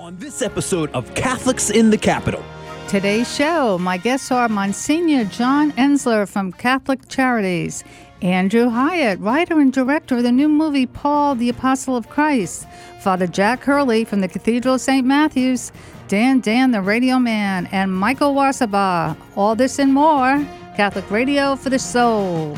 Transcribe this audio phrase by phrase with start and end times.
[0.00, 2.42] On this episode of Catholics in the Capital,
[2.88, 7.84] Today's show, my guests are Monsignor John Enzler from Catholic Charities,
[8.22, 12.66] Andrew Hyatt, writer and director of the new movie Paul, the Apostle of Christ,
[13.02, 15.06] Father Jack Hurley from the Cathedral of St.
[15.06, 15.70] Matthews,
[16.08, 19.14] Dan Dan, the radio man, and Michael Wasaba.
[19.36, 20.42] All this and more.
[20.76, 22.56] Catholic Radio for the Soul.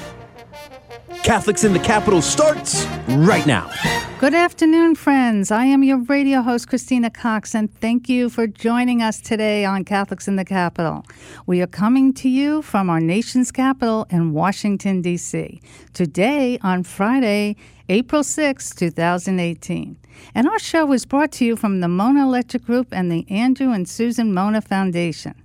[1.23, 3.71] Catholics in the Capital starts right now.
[4.19, 5.53] Good afternoon, friends.
[5.53, 9.85] I am your radio host, Christina Cox, and thank you for joining us today on
[9.85, 11.07] Catholics in the Capital.
[11.47, 15.61] We are coming to you from our nation's capital in Washington, D.C.
[15.93, 17.55] Today, on Friday,
[17.89, 19.97] April 6, 2018.
[20.35, 23.71] And our show is brought to you from the Mona Electric Group and the Andrew
[23.71, 25.42] and Susan Mona Foundation.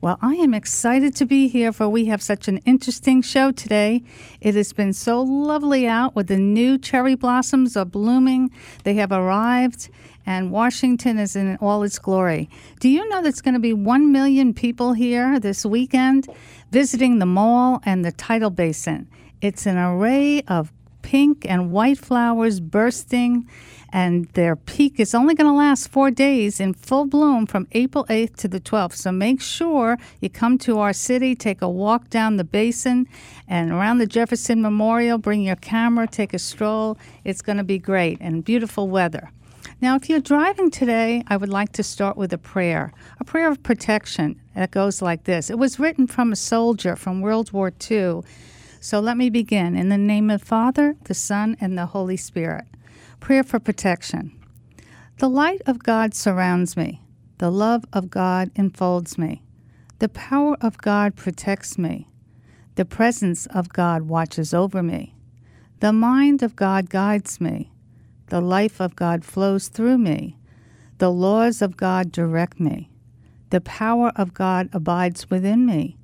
[0.00, 4.02] Well, I am excited to be here for we have such an interesting show today.
[4.40, 8.50] It has been so lovely out with the new cherry blossoms are blooming.
[8.84, 9.88] They have arrived
[10.26, 12.50] and Washington is in all its glory.
[12.80, 16.28] Do you know there's going to be 1 million people here this weekend
[16.72, 19.08] visiting the mall and the tidal basin?
[19.40, 23.48] It's an array of pink and white flowers bursting
[23.92, 28.04] and their peak is only going to last four days in full bloom from April
[28.06, 28.94] 8th to the 12th.
[28.94, 33.06] So make sure you come to our city, take a walk down the basin
[33.48, 36.98] and around the Jefferson Memorial, bring your camera, take a stroll.
[37.24, 39.30] It's going to be great and beautiful weather.
[39.80, 43.50] Now, if you're driving today, I would like to start with a prayer, a prayer
[43.50, 45.50] of protection that goes like this.
[45.50, 48.22] It was written from a soldier from World War II.
[48.80, 49.76] So let me begin.
[49.76, 52.64] In the name of Father, the Son, and the Holy Spirit.
[53.26, 54.40] Prayer for protection.
[55.18, 57.02] The light of God surrounds me.
[57.38, 59.42] The love of God enfolds me.
[59.98, 62.08] The power of God protects me.
[62.76, 65.16] The presence of God watches over me.
[65.80, 67.72] The mind of God guides me.
[68.28, 70.38] The life of God flows through me.
[70.98, 72.92] The laws of God direct me.
[73.50, 75.96] The power of God abides within me.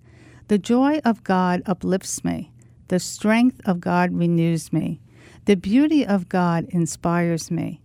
[0.49, 2.51] The joy of God uplifts me.
[2.89, 5.01] The strength of God renews me.
[5.45, 7.81] The beauty of God inspires me.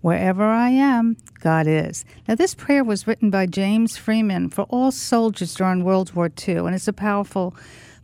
[0.00, 2.04] Wherever I am, God is.
[2.28, 6.58] Now, this prayer was written by James Freeman for all soldiers during World War II,
[6.58, 7.54] and it's a powerful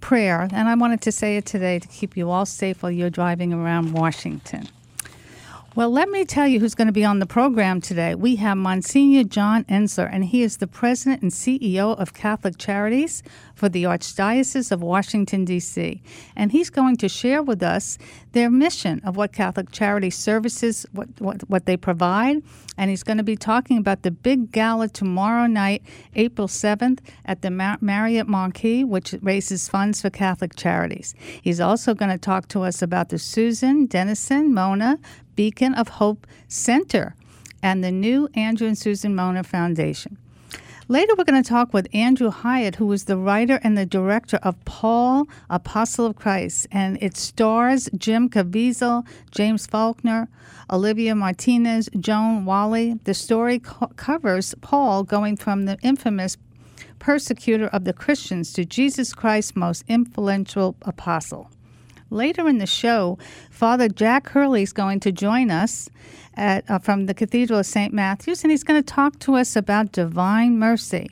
[0.00, 0.49] prayer.
[0.53, 3.53] And I wanted to say it today to keep you all safe while you're driving
[3.53, 4.69] around Washington.
[5.76, 8.14] Well, let me tell you who's going to be on the program today.
[8.14, 13.22] We have Monsignor John Enzler, and he is the president and CEO of Catholic Charities
[13.54, 16.03] for the Archdiocese of Washington, D.C.
[16.34, 17.98] And he's going to share with us
[18.32, 22.42] their mission of what Catholic Charity Services, what, what, what they provide.
[22.78, 25.82] And he's going to be talking about the big gala tomorrow night,
[26.15, 31.15] April 7th, at the Mar- Marriott Marquis, which raises funds for Catholic Charities.
[31.42, 34.98] He's also going to talk to us about the Susan Dennison Mona
[35.36, 37.14] Beacon of Hope Center
[37.62, 40.19] and the new Andrew and Susan Mona Foundation.
[40.88, 44.38] Later, we're going to talk with Andrew Hyatt, who is the writer and the director
[44.44, 46.69] of Paul, Apostle of Christ.
[46.70, 50.28] And it stars Jim Caviezel, James Faulkner,
[50.70, 53.00] Olivier Martinez, Joan Whalley.
[53.03, 56.36] The story co- covers Paul going from the infamous
[57.00, 61.50] persecutor of the Christians to Jesus Christ's most influential apostle.
[62.11, 63.19] Later in the show,
[63.50, 65.89] Father Jack Hurley is going to join us
[66.34, 67.93] at, uh, from the Cathedral of St.
[67.93, 71.09] Matthews, and he's going to talk to us about divine mercy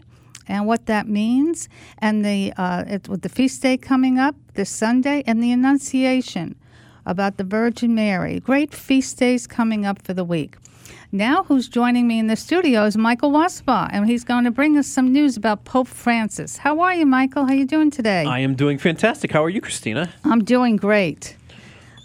[0.47, 1.69] and what that means,
[1.99, 6.55] and the uh, it, with the feast day coming up this Sunday, and the Annunciation
[7.07, 8.41] about the Virgin Mary.
[8.41, 10.57] Great feast days coming up for the week.
[11.13, 14.77] Now, who's joining me in the studio is Michael Waspa, and he's going to bring
[14.77, 16.57] us some news about Pope Francis.
[16.57, 17.45] How are you, Michael?
[17.45, 18.25] How are you doing today?
[18.25, 19.31] I am doing fantastic.
[19.33, 20.13] How are you, Christina?
[20.25, 21.37] I'm doing great.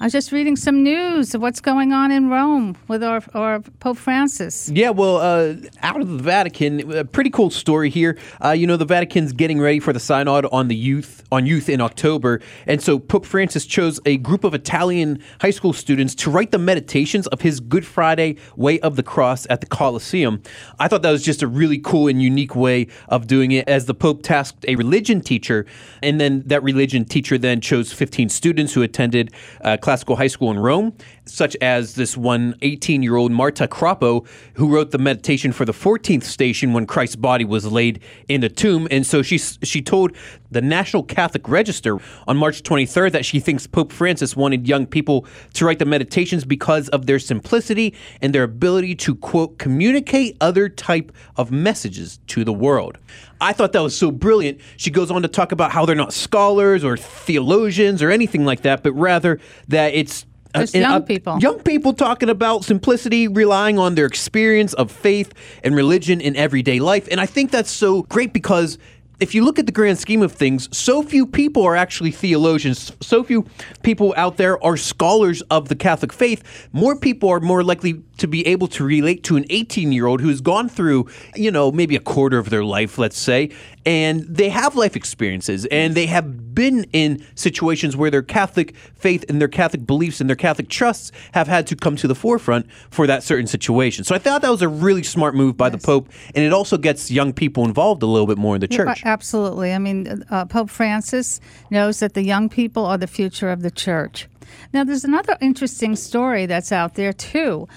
[0.01, 3.59] I was just reading some news of what's going on in Rome with our, our
[3.81, 4.69] Pope Francis.
[4.69, 8.17] Yeah, well, uh, out of the Vatican, a pretty cool story here.
[8.41, 11.67] Uh, you know, the Vatican's getting ready for the synod on the youth on youth
[11.67, 16.31] in October, and so Pope Francis chose a group of Italian high school students to
[16.31, 20.41] write the meditations of his Good Friday Way of the Cross at the Colosseum.
[20.79, 23.85] I thought that was just a really cool and unique way of doing it, as
[23.85, 25.65] the Pope tasked a religion teacher,
[26.01, 29.31] and then that religion teacher then chose 15 students who attended.
[29.61, 30.93] Uh, classical high school in Rome,
[31.25, 35.71] such as this one 18 year old Marta Croppo, who wrote the meditation for the
[35.71, 38.87] 14th station when Christ's body was laid in the tomb.
[38.91, 40.15] And so she, she told
[40.51, 41.97] the National Catholic Register
[42.27, 45.25] on March 23rd that she thinks Pope Francis wanted young people
[45.55, 50.69] to write the meditations because of their simplicity and their ability to, quote, communicate other
[50.69, 52.99] type of messages to the world.
[53.41, 54.59] I thought that was so brilliant.
[54.77, 58.61] She goes on to talk about how they're not scholars or theologians or anything like
[58.61, 59.39] that, but rather
[59.69, 60.25] that it's
[60.55, 61.39] Just and, young people.
[61.39, 65.31] Young people talking about simplicity, relying on their experience of faith
[65.63, 67.07] and religion in everyday life.
[67.11, 68.77] And I think that's so great because
[69.19, 72.91] if you look at the grand scheme of things, so few people are actually theologians.
[73.01, 73.45] So few
[73.83, 76.69] people out there are scholars of the Catholic faith.
[76.71, 80.21] More people are more likely to be able to relate to an 18 year old
[80.21, 83.49] who's gone through, you know, maybe a quarter of their life, let's say,
[83.85, 89.23] and they have life experiences and they have been in situations where their Catholic faith
[89.29, 92.65] and their Catholic beliefs and their Catholic trusts have had to come to the forefront
[92.89, 94.03] for that certain situation.
[94.03, 96.77] So I thought that was a really smart move by the Pope, and it also
[96.77, 99.03] gets young people involved a little bit more in the Yeah, church.
[99.05, 99.71] Absolutely.
[99.73, 101.39] I mean, uh, Pope Francis
[101.71, 104.27] knows that the young people are the future of the church.
[104.73, 107.69] Now, there's another interesting story that's out there, too.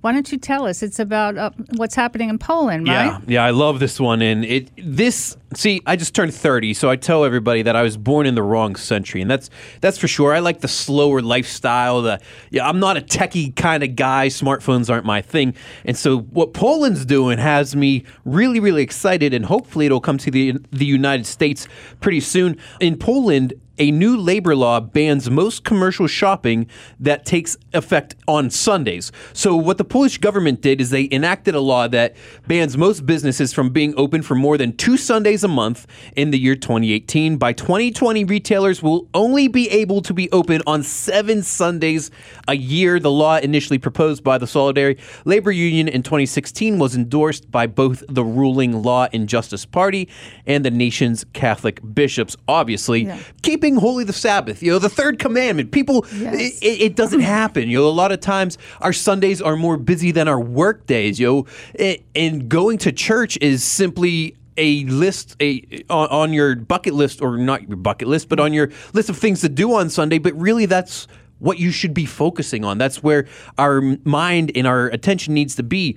[0.00, 0.80] Why don't you tell us?
[0.82, 4.22] It's about uh, what's happening in Poland, Yeah, yeah, I love this one.
[4.22, 7.96] And it this see, I just turned thirty, so I tell everybody that I was
[7.96, 9.50] born in the wrong century, and that's
[9.80, 10.34] that's for sure.
[10.34, 12.02] I like the slower lifestyle.
[12.02, 14.28] The yeah, I'm not a techie kind of guy.
[14.28, 15.54] Smartphones aren't my thing,
[15.84, 20.30] and so what Poland's doing has me really, really excited, and hopefully it'll come to
[20.30, 21.68] the the United States
[22.00, 22.56] pretty soon.
[22.80, 26.66] In Poland, a new labor law bans most commercial shopping
[27.00, 29.12] that takes effect on Sundays.
[29.32, 32.16] So, what the Polish government did is they enacted a law that
[32.46, 35.86] bans most businesses from being open for more than two Sundays a month
[36.16, 37.36] in the year 2018.
[37.36, 42.10] By 2020, retailers will only be able to be open on seven Sundays
[42.46, 42.98] a year.
[43.00, 48.02] The law, initially proposed by the Solidarity Labor Union in 2016, was endorsed by both
[48.08, 50.08] the ruling Law and Justice Party
[50.46, 52.36] and the nation's Catholic bishops.
[52.46, 53.18] Obviously, Yeah.
[53.42, 55.70] keeping holy the Sabbath, you know, the third commandment.
[55.72, 56.58] People, Yes.
[56.62, 57.68] it, it doesn't happen.
[57.68, 61.18] You know, a lot of times our Sundays are more busy than our work days.
[61.20, 61.46] You
[61.78, 67.22] know, and going to church is simply a list a on, on your bucket list
[67.22, 70.18] or not your bucket list but on your list of things to do on Sunday
[70.18, 71.06] but really that's
[71.38, 73.26] what you should be focusing on that's where
[73.56, 75.96] our mind and our attention needs to be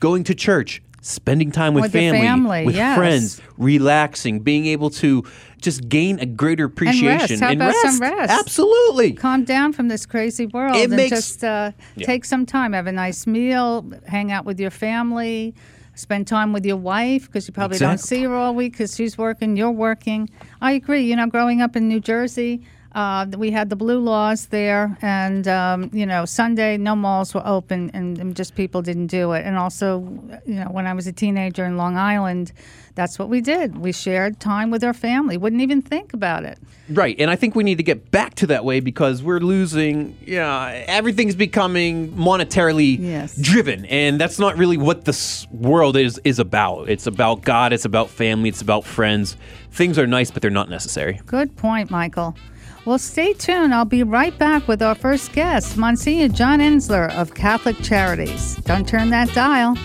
[0.00, 2.96] going to church spending time with, With family, family, with yes.
[2.98, 5.24] friends relaxing being able to
[5.62, 7.76] just gain a greater appreciation and rest.
[7.76, 8.30] How about some rest?
[8.32, 12.06] absolutely Calm down from this crazy world It and makes- just uh, Yeah.
[12.06, 12.72] take some time.
[12.74, 15.54] Have a nice meal, hang out with your family,
[15.98, 19.18] spend time with your wife because you probably don't see her all week because she's
[19.18, 20.30] working, you're working.
[20.60, 21.02] I agree.
[21.02, 22.62] You know, growing up in New Jersey,
[22.92, 27.46] uh, we had the blue laws there, and um, you know, Sunday no malls were
[27.46, 29.44] open, and, and just people didn't do it.
[29.44, 30.00] And also,
[30.46, 32.52] you know, when I was a teenager in Long Island,
[32.94, 33.78] that's what we did.
[33.78, 35.36] We shared time with our family.
[35.36, 36.58] Wouldn't even think about it.
[36.88, 40.16] Right, and I think we need to get back to that way because we're losing.
[40.24, 43.36] Yeah, everything's becoming monetarily Yes.
[43.36, 46.88] driven, and that's not really what this world is is about.
[46.88, 47.74] It's about God.
[47.74, 48.48] It's about family.
[48.48, 49.36] It's about friends.
[49.70, 51.20] Things are nice, but they're not necessary.
[51.26, 52.34] Good point, Michael.
[52.88, 53.74] Well, stay tuned.
[53.74, 58.56] I'll be right back with our first guest, Monsignor John Enzler of Catholic Charities.
[58.64, 59.76] Don't turn that dial.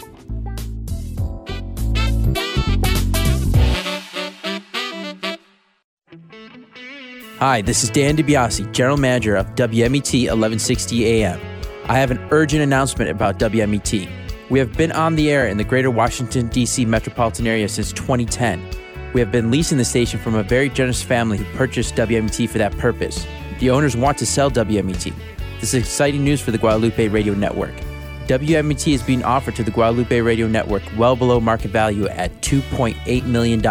[7.40, 11.42] Hi, this is Dan DiBiase, General Manager of WMET 1160 AM.
[11.90, 14.08] I have an urgent announcement about WMET.
[14.50, 16.86] We have been on the air in the greater Washington, D.C.
[16.86, 18.66] metropolitan area since 2010.
[19.14, 22.58] We have been leasing the station from a very generous family who purchased WMET for
[22.58, 23.28] that purpose.
[23.60, 25.14] The owners want to sell WMET.
[25.60, 27.76] This is exciting news for the Guadalupe Radio Network.
[28.28, 33.24] WMET is being offered to the Guadalupe Radio Network well below market value at $2.8
[33.26, 33.62] million.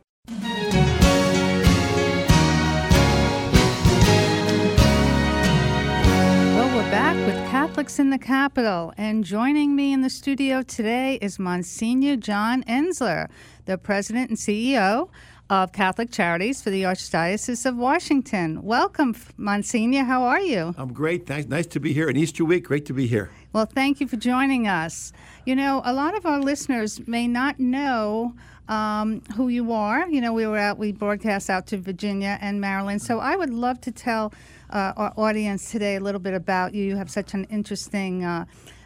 [7.86, 13.30] Catholics in the Capital, and joining me in the studio today is Monsignor John Enzler,
[13.66, 15.10] the president and CEO
[15.52, 18.64] of Catholic Charities for the Archdiocese of Washington.
[18.64, 20.04] Welcome, Monsignor.
[20.04, 20.74] How are you?
[20.80, 21.28] I'm great.
[21.28, 21.48] Thanks.
[21.48, 22.10] nice to be here.
[22.10, 22.64] An Easter week.
[22.64, 23.30] Great to be here.
[23.54, 25.14] Well, thank you for joining us.
[25.46, 28.34] You know, a lot of our listeners may not know
[28.68, 30.10] um, who you are.
[30.10, 33.04] You know, we were out, we broadcast out to Virginia and Maryland.
[33.04, 34.34] So I would love to tell
[34.70, 36.84] uh, our audience today a little bit about you.
[36.84, 38.24] You have such an interesting.
[38.24, 38.46] Uh,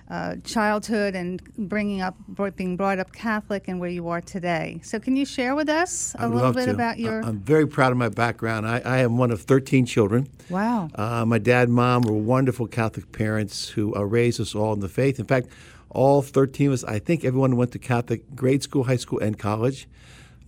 [0.10, 2.16] uh, childhood and bringing up
[2.56, 4.80] being brought up Catholic and where you are today.
[4.84, 6.72] So, can you share with us a little bit to.
[6.72, 7.22] about your?
[7.22, 8.68] I'm very proud of my background.
[8.68, 10.28] I, I am one of 13 children.
[10.50, 10.90] Wow.
[10.96, 14.80] Uh, my dad and mom were wonderful Catholic parents who uh, raised us all in
[14.80, 15.20] the faith.
[15.20, 15.50] In fact,
[15.90, 19.38] all 13 of us, I think everyone went to Catholic grade school, high school, and
[19.38, 19.88] college.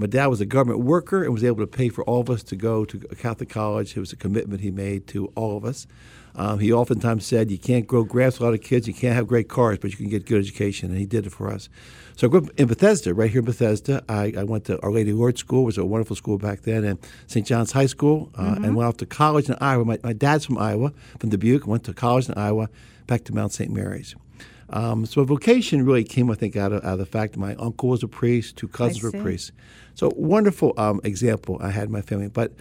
[0.02, 2.42] My dad was a government worker and was able to pay for all of us
[2.44, 3.96] to go to a Catholic college.
[3.96, 5.86] It was a commitment he made to all of us.
[6.36, 8.88] Um, he oftentimes said, "You can't grow grass with a lot of kids.
[8.88, 11.32] You can't have great cars, but you can get good education," and he did it
[11.32, 11.70] for us.
[12.16, 14.02] So I grew up in Bethesda, right here in Bethesda.
[14.10, 16.84] I, I went to Our Lady Lourdes School, which was a wonderful school back then,
[16.84, 17.46] and St.
[17.46, 18.64] John's High School, uh, Mm-hmm.
[18.64, 19.86] and went off to college in Iowa.
[19.86, 21.68] My, my dad's from Iowa, from Dubuque.
[21.68, 22.70] Went to college in Iowa,
[23.08, 23.70] back to Mount St.
[23.72, 24.16] Mary's.
[24.72, 27.56] Um, so vocation really came, I think, out of, out of the fact that my
[27.56, 29.52] uncle was a priest, two cousins were priests.
[29.96, 32.30] So wonderful um, example I had in my family.
[32.30, 32.54] But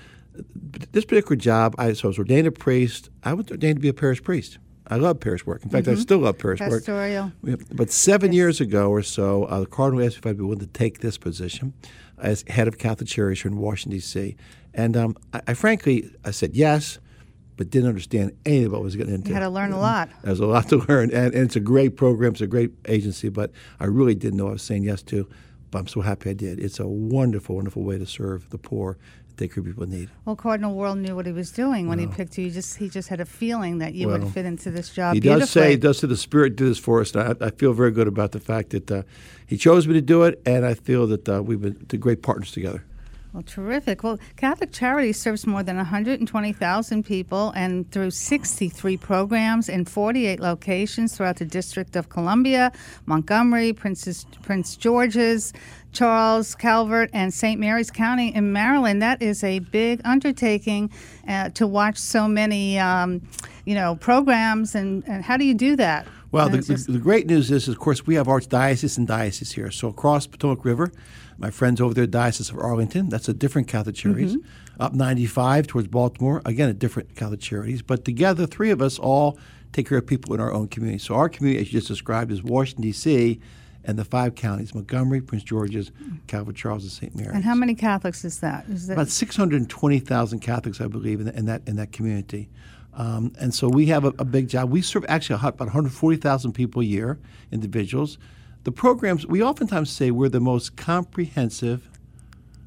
[0.93, 3.11] this particular job, I, so I was ordained a priest.
[3.23, 4.59] I was ordained to be a parish priest.
[4.89, 5.63] I love parish work.
[5.63, 6.85] In fact, I still love parish work.
[6.85, 7.33] Pastoral.
[7.45, 10.59] Yeah, But seven years ago or so, uh, the cardinal asked if I'd be willing
[10.59, 11.75] to take this position
[12.19, 14.37] as head of Catholic Church here in Washington D.C.
[14.75, 16.99] And um, I, I frankly, I said yes,
[17.61, 19.29] but didn't understand anything about what I was getting into.
[19.29, 20.09] You had to learn a lot.
[20.23, 22.33] There's a lot to learn, and, and it's a great program.
[22.33, 25.29] It's a great agency, but I really didn't know I was saying yes to.
[25.71, 26.59] But I'm so happy I did.
[26.59, 28.97] It's a wonderful, wonderful way to serve the poor,
[29.37, 30.09] take care of people need.
[30.25, 32.51] Well, Cardinal Wuerl knew what he was doing when he picked you.
[32.51, 35.13] Just he just had a feeling that you would fit into this job.
[35.13, 37.15] He does say, he does say the Spirit did this for us.
[37.15, 39.03] And I, I feel very good about the fact that uh,
[39.47, 42.53] he chose me to do it, and I feel that uh, we've been great partners
[42.53, 42.87] together.
[43.33, 44.03] Well, terrific.
[44.03, 51.17] Well, Catholic Charities serves more than 120,000 people and through 63 programs in 48 locations
[51.17, 52.73] throughout the District of Columbia,
[53.07, 55.53] Montgomery, Princess, Prince George's,
[55.93, 57.61] Charles, Calvert, and St.
[57.61, 59.01] Mary's County in Maryland.
[59.01, 60.91] That is a big undertaking
[61.29, 63.23] uh, to watch so many, um,
[63.65, 64.75] you know, programs.
[64.75, 66.05] And, and how do you do that?
[66.33, 69.71] Well, the, just- the great news is, of course, we have archdiocese and diocese here.
[69.71, 70.93] So across Potomac River,
[71.41, 74.37] my friends over there, Diocese of Arlington, that's a different Catholic Charities.
[74.79, 77.83] Up 95 towards Baltimore, again, a different Catholic Charities.
[77.83, 79.39] But together, three of us all
[79.73, 80.99] take care of people in our own community.
[80.99, 83.41] So our community, as you just described, is Washington, D.C.,
[83.83, 85.91] and the five counties Montgomery, Prince George's,
[86.27, 87.17] Calvert Charles, and St.
[87.17, 87.35] Mary's.
[87.35, 88.67] and how many Catholics is that?
[88.69, 92.51] Is that About 620,000 Catholics, I believe, in, in that in that community.
[92.93, 94.71] Um, and so we have a, a big job.
[94.71, 97.19] We serve actually about 140,000 people a year,
[97.51, 98.19] individuals.
[98.65, 101.89] The programs, we oftentimes say we're the most comprehensive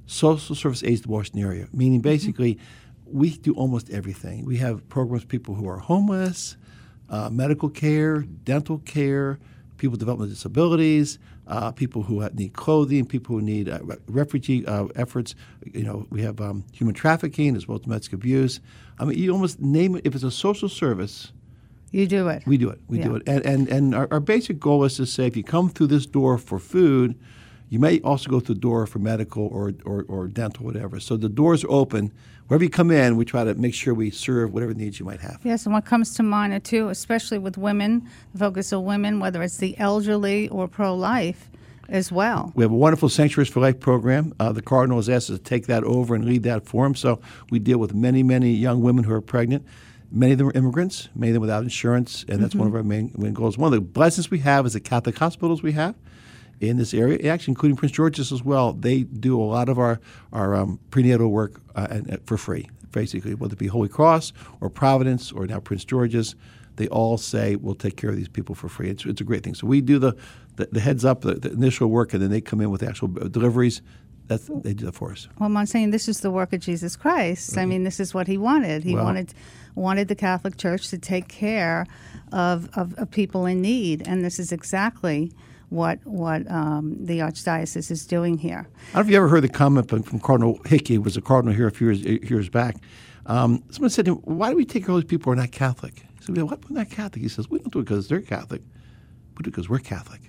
[0.07, 2.57] social service in the Washington area, meaning basically
[3.05, 4.43] we do almost everything.
[4.43, 6.57] We have programs for people who are homeless,
[7.09, 9.39] uh, medical care, dental care,
[9.77, 14.85] people with developmental disabilities, uh, people who need clothing, people who need uh, refugee uh,
[14.95, 15.35] efforts.
[15.73, 18.61] You know, we have um, human trafficking as well as domestic abuse.
[18.97, 20.07] I mean, you almost name it.
[20.07, 21.31] If it's a social service,
[21.93, 22.43] you do it?
[22.45, 22.79] we do it.
[22.87, 23.23] We do it.
[23.27, 26.05] And and, and our, our basic goal is to say if you come through this
[26.05, 27.17] door for food,
[27.69, 30.99] you may also go through the door for medical or, or, or dental, whatever.
[30.99, 32.11] So the doors are open.
[32.47, 35.21] Wherever you come in, we try to make sure we serve whatever needs you might
[35.21, 35.39] have.
[35.43, 39.19] Yes, and what comes to mind are too, especially with women, the focus of women,
[39.19, 41.49] whether it's the elderly or pro-life,
[41.89, 42.51] as well.
[42.55, 44.33] We have a wonderful Sanctuaries for Life program.
[44.39, 46.95] Uh, the Cardinal has asked us to take that over and lead that for him.
[46.95, 49.65] So we deal with many, many young women who are pregnant.
[50.15, 52.83] Many of them are immigrants, many of them without insurance, and that's one of our
[52.83, 53.57] main, main goals.
[53.57, 55.95] One of the blessings we have is the Catholic hospitals we have
[56.61, 58.73] in this area, actually including Prince George's as well.
[58.73, 59.99] They do a lot of our,
[60.31, 64.33] our um, prenatal work uh, and, uh, for free, basically, whether it be Holy Cross
[64.61, 66.35] or Providence or now Prince George's.
[66.75, 68.89] They all say we'll take care of these people for free.
[68.89, 69.55] It's, it's a great thing.
[69.55, 70.15] So we do the,
[70.57, 72.87] the, the heads up, the, the initial work, and then they come in with the
[72.87, 73.81] actual deliveries.
[74.27, 75.27] That's, they do that for us.
[75.39, 77.57] Well, I'm saying this is the work of Jesus Christ.
[77.57, 78.83] I mean, this is what he wanted.
[78.83, 79.33] He Well- wanted
[79.75, 81.87] wanted the Catholic Church to take care
[82.31, 85.31] of, of, of people in need, and this is exactly
[85.69, 88.67] what what um, the archdiocese is doing here.
[88.69, 91.21] I don't know if you ever heard the comment from, Cardinal Hickey, who was a
[91.21, 92.77] cardinal here a few years, years back.
[93.25, 95.41] Um, someone said to him, Why do we take care of those people who are
[95.41, 96.05] not Catholic?
[96.19, 97.23] He said, well, What, we're not Catholic?
[97.23, 98.61] He says, We don't do it because they're Catholic.
[99.37, 100.21] We do it because we're Catholic.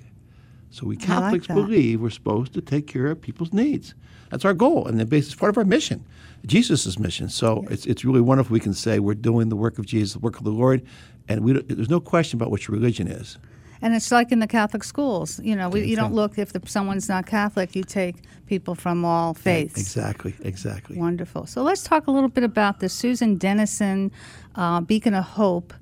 [0.75, 3.95] So we I like Catholics believe we're supposed to take care of people's needs.
[4.31, 6.05] That's our goal, and it's part of our mission,
[6.47, 7.29] Jesus' mission.
[7.29, 10.19] So it's, it's really wonderful we can say we're doing the work of Jesus, the
[10.19, 10.85] work of the Lord,
[11.29, 13.39] and we there's no question about what your religion is.
[13.83, 15.39] And it's like in the Catholic schools.
[15.45, 17.77] You know, we, you don't look if the, someone's not Catholic.
[17.77, 18.17] You take
[18.47, 19.79] people from all faiths.
[19.79, 20.97] Exactly, exactly.
[20.97, 21.47] Wonderful.
[21.47, 24.11] So let's talk a little bit about the Susan Dennison
[24.57, 25.73] uh, Beacon of Hope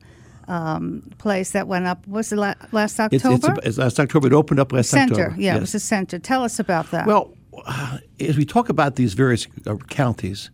[0.49, 2.07] um, place that went up.
[2.07, 3.55] Was it la- last October?
[3.59, 4.27] it's, it's last October.
[4.29, 5.15] It opened up last center.
[5.15, 5.41] October.
[5.41, 6.19] Yeah, it was a center.
[6.19, 7.07] Tell us about that.
[7.07, 7.35] Well,
[7.67, 10.51] uh, as we talk about these various uh, counties,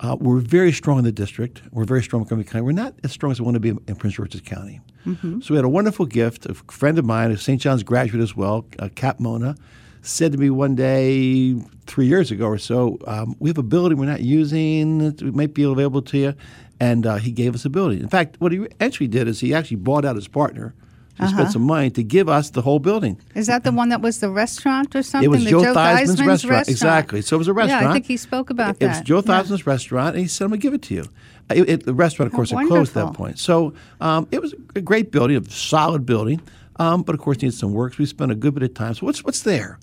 [0.00, 1.62] uh, we're very strong in the district.
[1.70, 2.62] We're very strong in Montgomery County.
[2.62, 4.80] We're not as strong as we want to be in, in Prince George's County.
[5.04, 6.46] So we had a wonderful gift.
[6.46, 7.60] A friend of mine, a St.
[7.60, 9.56] John's graduate as well, uh, Cap Mona,
[10.02, 13.98] said to me one day, three years ago or so, um, we have a building
[13.98, 15.00] we're not using.
[15.00, 16.34] It might be available to you.
[16.82, 18.00] And uh, he gave us a building.
[18.00, 20.74] In fact, what he actually did is he actually bought out his partner.
[21.20, 23.14] He spent some money to give us the whole building.
[23.36, 25.26] Is that the one that was the restaurant or something?
[25.26, 26.68] It was the Joe, Joe Theismann's Theismann's restaurant.
[26.68, 27.22] Exactly.
[27.22, 27.82] So it was a restaurant.
[27.84, 28.84] Yeah, I think he spoke about that.
[28.84, 29.00] It was.
[29.02, 29.42] Joe Yeah.
[29.42, 31.04] Theismann's restaurant, and he said, "I'm gonna give it to you."
[31.50, 33.38] Uh, It, it- the restaurant, of Oh, course, had closed at that point.
[33.38, 36.40] So um, it was a great building, a solid building,
[36.76, 37.92] um, but of course needed some work.
[37.92, 38.94] So we spent a good bit of time.
[38.94, 39.78] So what's what's there?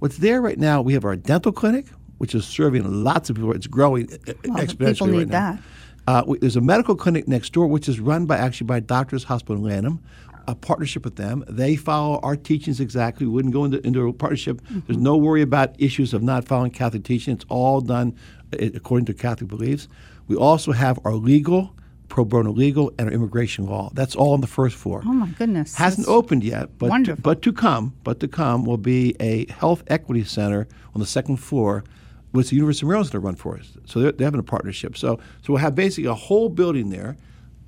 [0.00, 0.82] What's there right now?
[0.82, 1.86] We have our dental clinic,
[2.18, 3.52] which is serving lots of people.
[3.52, 5.52] It's growing Well, exponentially people right need now.
[5.52, 5.62] that.
[6.06, 9.24] Uh, we, there's a medical clinic next door, which is run by actually by Doctors
[9.24, 10.00] Hospital in Lanham.
[10.46, 11.42] A partnership with them.
[11.48, 13.24] They follow our teachings exactly.
[13.26, 14.60] We wouldn't go into, into a partnership.
[14.86, 17.32] There's no worry about issues of not following Catholic teaching.
[17.32, 18.14] It's all done
[18.52, 19.88] uh, according to Catholic beliefs.
[20.28, 21.74] We also have our legal,
[22.10, 23.90] pro bono legal, and our immigration law.
[23.94, 25.00] That's all on the first floor.
[25.06, 25.76] Oh my goodness.
[25.76, 29.50] Hasn't That's- opened yet, but to, but to come, but to come will be a
[29.50, 31.84] health equity center on the second floor,
[32.34, 33.78] which the University of Maryland's going to run for us.
[33.86, 34.96] So they're, they're having a partnership.
[34.96, 37.16] So so we'll have basically a whole building there,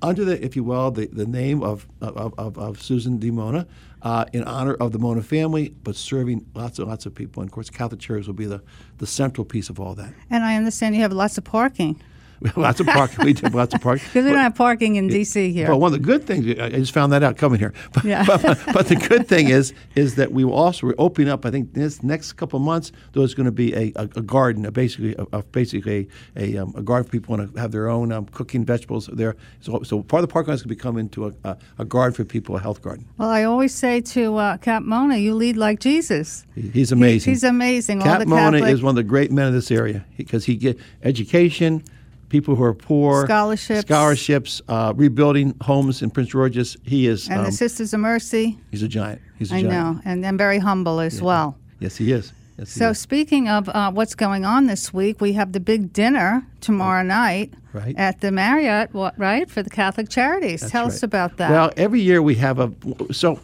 [0.01, 3.31] under the, if you will, the, the name of of, of, of Susan D.
[3.31, 3.65] Mona,
[4.01, 7.41] uh, in honor of the Mona family, but serving lots and lots of people.
[7.41, 8.61] And of course, Catholic Charities will be the,
[8.97, 10.13] the central piece of all that.
[10.29, 12.01] And I understand you have lots of parking
[12.39, 13.25] We have lots of parking.
[13.25, 14.05] we have lots of parking.
[14.07, 15.51] because we don't have parking in D.C.
[15.51, 15.67] here.
[15.69, 17.73] Well, one of the good things I just found that out coming here.
[17.93, 18.23] But, Yeah.
[18.25, 18.41] but,
[18.73, 21.45] but the good thing is is that we will also we're opening up.
[21.45, 24.65] I think this next couple of months there's going to be a, a, a garden,
[24.65, 27.87] a basically a, a basically a, um, a garden for people want to have their
[27.89, 29.35] own um, cooking vegetables there.
[29.61, 31.85] So, so part of the parking lot is going to become into a, a, a
[31.85, 33.05] garden for people, a health garden.
[33.17, 36.45] well, I always say to uh, Cap Mona, you lead like Jesus.
[36.55, 37.31] He- He's amazing.
[37.33, 38.01] he's amazing.
[38.01, 40.55] All Cap Mona Catholic- is one of the great men of this area because he
[40.55, 41.83] get education,
[42.29, 43.81] people who are poor, Scholarships.
[43.81, 46.77] scholarships, uh, rebuilding homes in Prince George's.
[46.83, 47.27] He is.
[47.29, 48.57] And um, the Sisters of Mercy.
[48.71, 49.21] He's a giant.
[49.39, 49.73] He's a I giant.
[49.73, 51.57] I know, and and very humble as well.
[51.79, 52.33] Yes, he is.
[52.57, 52.99] Yes, he So is.
[52.99, 57.53] speaking of uh, what's going on this week, we have the big dinner tomorrow night
[57.73, 57.95] Right.
[57.97, 60.61] at the Marriott, right, for the Catholic Charities.
[60.61, 61.51] That's Tell us about that.
[61.51, 62.71] Well, every year we have a
[63.13, 63.39] so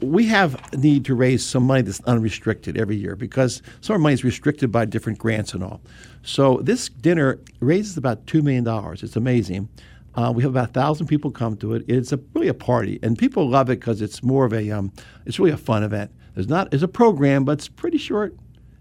[0.00, 3.98] we have a need to raise some money that's unrestricted every year because some of
[3.98, 5.80] our money is restricted by different grants and all.
[6.28, 9.02] So this dinner raises about two million dollars.
[9.02, 9.68] It's amazing.
[10.14, 11.84] Uh, we have about a thousand people come to it.
[11.88, 14.92] It's a, really a party, and people love it because it's more of a um,
[15.24, 16.10] it's really a fun event.
[16.34, 18.36] There's not it's a program, but it's pretty short.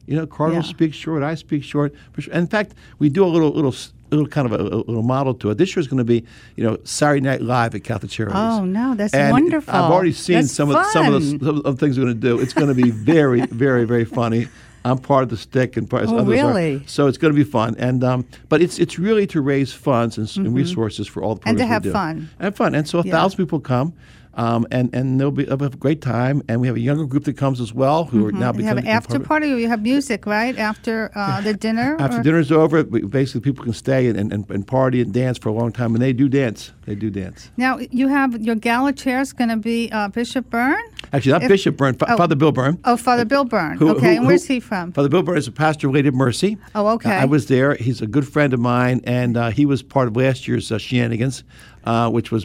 [0.08, 0.70] You know, Cardinal Yeah.
[0.70, 1.24] speaks short.
[1.24, 1.94] I speak short.
[2.32, 3.76] In fact, we do a little, little,
[4.10, 5.58] little kind of a, a little model to it.
[5.58, 6.24] This year is going to be,
[6.56, 8.38] you know, Saturday Night Live at Catholic Charities.
[8.38, 9.74] Oh, no, that's And wonderful.
[9.74, 12.16] I've already seen That's some of some of, the, some of the things we're going
[12.16, 12.40] to do.
[12.40, 14.48] It's going to be very, very, very funny.
[14.88, 16.76] I'm part of the stick, and part Oh, others really?
[16.76, 16.82] are.
[16.88, 20.18] So it's going to be fun, and um, but it's it's really to raise funds
[20.18, 21.50] and, s and resources for all the Mm-hmm.
[21.50, 21.92] And to have do.
[21.92, 22.30] fun.
[22.40, 23.12] And fun, and so a Yeah.
[23.14, 23.94] thousand people come.
[24.38, 27.06] Um, and and they'll be they'll have a great time, and we have a younger
[27.06, 28.60] group that comes as well, who are now Mm-hmm.
[28.62, 31.98] you have an after party, or you have music, right, after uh, the dinner?
[32.00, 35.50] after or- dinner's over, basically people can stay and, and, and party and dance for
[35.50, 36.72] a long time, and they do dance.
[36.86, 37.50] They do dance.
[37.58, 40.78] Now you have your gala chair is going to be uh, Bishop Byrne.
[41.12, 42.18] Actually, not If- Bishop Byrne, Fa- oh.
[42.18, 42.80] Father Bill Byrne.
[42.86, 43.78] Oh, Father Bill Byrne.
[43.78, 44.92] Who- okay, who- and where's he from?
[44.94, 46.58] Father Bill Byrne is a pastor of Lady Mercy.
[46.76, 47.16] Oh, okay.
[47.18, 47.74] Uh, I was there.
[47.76, 50.78] He's a good friend of mine, and uh, he was part of last year's uh,
[50.78, 51.44] shenanigans,
[51.88, 52.44] uh, which was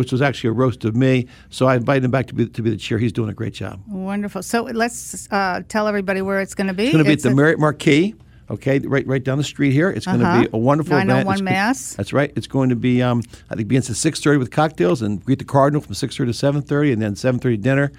[0.00, 1.26] which was actually a roast of me.
[1.50, 2.98] So I invited him back to be to be the chair.
[2.98, 3.80] He's doing a great job.
[3.86, 4.42] Wonderful.
[4.42, 6.84] So let's uh, tell everybody where it's going to be.
[6.84, 8.14] It's going to be at the Marriott Marquis.
[8.50, 9.88] Okay, right, right down the street here.
[9.88, 10.42] It's going to Uh-huh.
[10.42, 11.08] be a wonderful event.
[11.08, 11.94] 901 It's Mass.
[11.94, 12.30] That's right.
[12.36, 15.38] It's going to be, um, I think, begins at six thirty with cocktails and greet
[15.38, 17.92] the cardinal from six thirty to seven thirty, and then seven thirty dinner.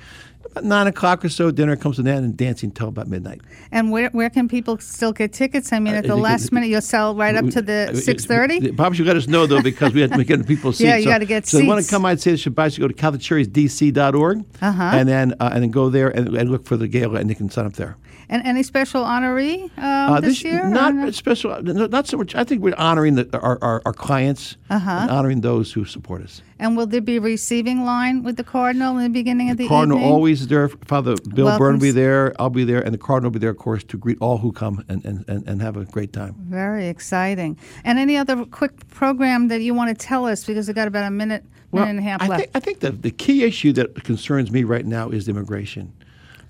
[0.61, 3.41] Nine o'clock or so, dinner comes to an end, and dancing until about midnight.
[3.71, 5.73] And where, where can people still get tickets?
[5.73, 8.25] I mean, at the Uh, last minute, you'll sell right up to the Uh, six
[8.25, 8.71] thirty.
[8.71, 10.87] Probably should let us know though, because we have to getting people seats.
[10.87, 12.05] Yeah, you So- gotta get So they want to come.
[12.05, 12.69] I'd say they should buy.
[12.69, 14.83] Should go to CatholicCharityDC.org, Uh-huh.
[14.83, 17.35] and then uh, and then go there and, and look for the gala, and they
[17.35, 17.95] can sign up there.
[18.29, 20.67] And any special honoree um, Uh, this, year?
[20.69, 22.35] not special, no, not so much.
[22.35, 24.89] I think we're honoring the, our, our, our clients Uh-huh.
[25.01, 26.41] and honoring those who support us.
[26.59, 29.67] And will there be a receiving line with the cardinal in the beginning of the
[29.67, 30.11] Cardinal evening?
[30.13, 30.69] always is there.
[30.69, 32.33] Father Bill Welcome, Byrne will be there.
[32.39, 34.51] I'll be there, and the Cardinal will be there, of course, to greet all who
[34.53, 36.35] come and, and, and, and have a great time.
[36.49, 37.57] Very exciting.
[37.83, 41.05] And any other quick program that you want to tell us because we've got about
[41.05, 42.39] a minute, minute and a half I left.
[42.41, 45.91] Think, I think the, the key issue that concerns me right now is immigration.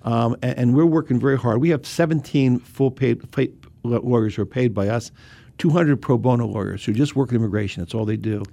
[0.03, 1.61] Um, and, and we're working very hard.
[1.61, 5.11] We have 17 full paid, paid lawyers who are paid by us,
[5.57, 7.81] 200 pro bono lawyers who just work in immigration.
[7.81, 8.43] That's all they do.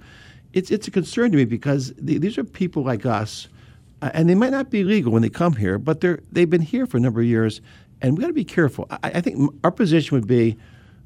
[0.53, 3.47] It's, it's a concern to me because the, these are people like us,
[4.01, 6.61] uh, and they might not be legal when they come here, but they're, they've been
[6.61, 7.61] here for a number of years,
[8.01, 8.87] and we got to be careful.
[8.89, 10.57] I, I think our position would be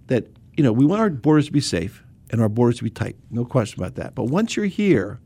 [0.08, 2.90] that you know we want our borders to be safe and our borders to be
[2.90, 4.16] tight, no question about that.
[4.16, 5.20] But once you're here,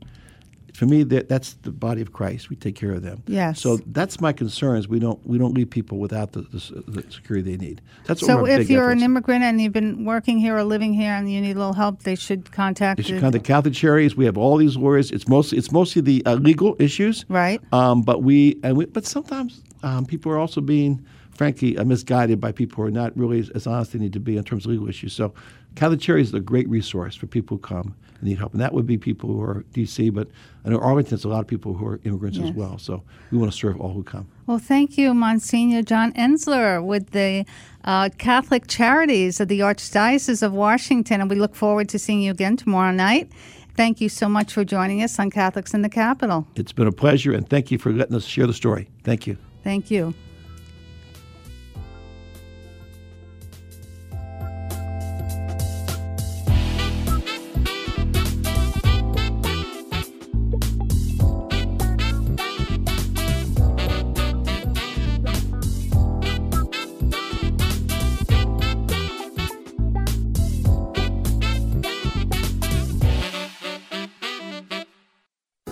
[0.74, 2.50] for me, that, that's the body of Christ.
[2.50, 3.22] We take care of them.
[3.26, 3.60] Yes.
[3.60, 4.88] So that's my concerns.
[4.88, 7.80] We don't we don't leave people without the, the, the security they need.
[8.06, 9.02] That's what so if you're efforts.
[9.02, 11.72] an immigrant and you've been working here or living here and you need a little
[11.74, 14.16] help, they should contact They should the- contact Catholic Charities.
[14.16, 15.10] We have all these lawyers.
[15.10, 17.60] It's mostly it's mostly the uh, legal issues, Right.
[17.72, 22.40] Um, but we and we, but sometimes um, people are also being, frankly, uh, misguided
[22.40, 24.44] by people who are not really as, as honest as they need to be in
[24.44, 25.12] terms of legal issues.
[25.12, 25.32] So,
[25.74, 28.86] Catholic Charities is a great resource for people who come need help, and that would
[28.86, 30.12] be people who are DC.
[30.12, 30.28] But
[30.64, 32.78] I know Arlington's a lot of people who are immigrants as well.
[32.78, 34.28] So we want to serve all who come.
[34.46, 37.44] Well, thank you, Monsignor John Enzler, with the
[37.84, 42.30] uh, Catholic Charities of the Archdiocese of Washington, and we look forward to seeing you
[42.30, 43.30] again tomorrow night.
[43.76, 46.46] Thank you so much for joining us on Catholics in the Capital.
[46.56, 48.88] It's been a pleasure, and thank you for letting us share the story.
[49.04, 49.38] Thank you.
[49.62, 50.14] Thank you.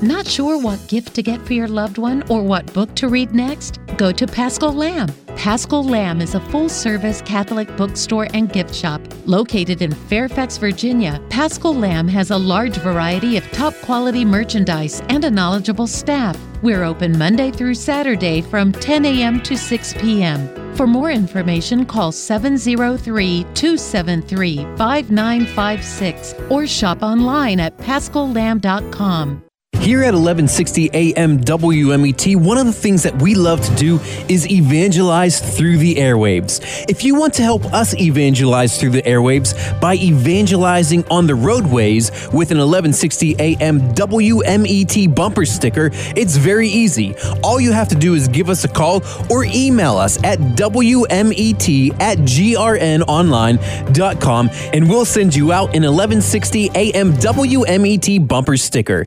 [0.01, 3.33] Not sure what gift to get for your loved one or what book to read
[3.35, 3.81] next?
[3.97, 5.09] Go to Paschal Lamb.
[5.35, 9.01] Paschal Lamb is a full service Catholic bookstore and gift shop.
[9.27, 15.25] Located in Fairfax, Virginia, Paschal Lamb has a large variety of top quality merchandise and
[15.25, 16.39] a knowledgeable staff.
[16.63, 19.43] We're open Monday through Saturday from 10 a.m.
[19.43, 20.77] to 6 p.m.
[20.77, 29.48] For more information, call 703 273 5956 or shop online at paschallamb.com.
[29.81, 34.47] Here at 1160 AM WMET, one of the things that we love to do is
[34.51, 36.61] evangelize through the airwaves.
[36.91, 42.11] If you want to help us evangelize through the airwaves by evangelizing on the roadways
[42.33, 47.15] with an 1160 AM WMET bumper sticker, it's very easy.
[47.43, 51.99] All you have to do is give us a call or email us at WMET
[52.01, 59.07] at grnonline.com and we'll send you out an 1160 AM WMET bumper sticker.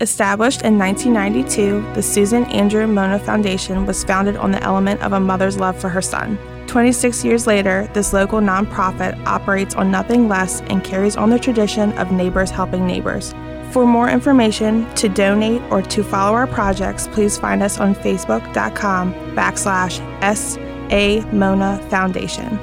[0.00, 5.20] Established in 1992, the Susan Andrew Mona Foundation was founded on the element of a
[5.20, 6.36] mother's love for her son.
[6.66, 11.92] 26 years later, this local nonprofit operates on nothing less and carries on the tradition
[11.92, 13.32] of neighbors helping neighbors.
[13.70, 19.14] For more information, to donate, or to follow our projects, please find us on facebook.com
[19.36, 21.20] backslash S.A.
[21.32, 22.56] Mona Foundation.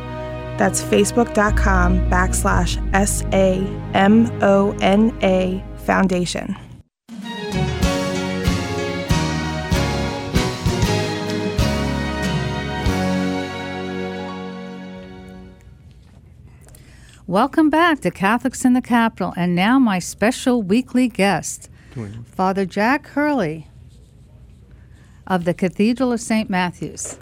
[0.58, 3.24] That's facebook.com backslash S-A-M-O-N-A
[5.86, 6.58] Foundation.
[17.32, 21.70] Welcome back to Catholics in the Capital, and now my special weekly guest,
[22.26, 23.70] Father Jack Hurley
[25.26, 26.50] of the Cathedral of St.
[26.50, 27.18] Matthews.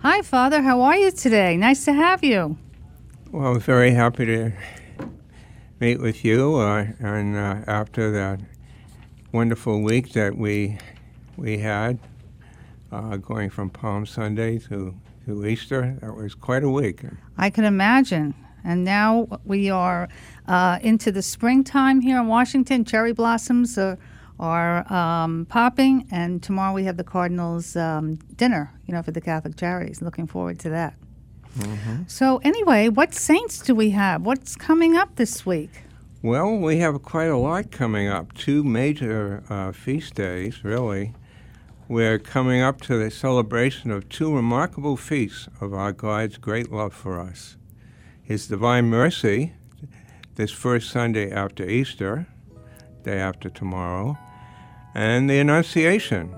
[0.00, 0.60] Hi, Father.
[0.60, 1.56] How are you today?
[1.56, 2.58] Nice to have you.
[3.30, 4.52] Well, very happy to
[5.80, 8.40] meet with you, uh, and uh, after that
[9.32, 10.76] wonderful week that we
[11.38, 11.98] we had,
[12.92, 17.00] uh, going from Palm Sunday to, to Easter, that was quite a week.
[17.38, 18.34] I can imagine.
[18.64, 20.08] And now we are
[20.46, 22.84] uh, into the springtime here in Washington.
[22.84, 23.98] Cherry blossoms are,
[24.38, 29.20] are um, popping, and tomorrow we have the Cardinals' um, dinner, you know, for the
[29.20, 30.02] Catholic Charities.
[30.02, 30.94] Looking forward to that.
[32.06, 34.22] So, anyway, what saints do we have?
[34.22, 35.82] What's coming up this week?
[36.22, 38.32] Well, we have quite a lot coming up.
[38.32, 41.12] Two major uh, feast days, really.
[41.88, 46.94] We're coming up to the celebration of two remarkable feasts of our God's great love
[46.94, 47.56] for us.
[48.22, 49.52] His Divine Mercy,
[50.36, 52.26] this first Sunday after Easter,
[53.02, 54.16] day after tomorrow,
[54.94, 56.28] and the Annunciation,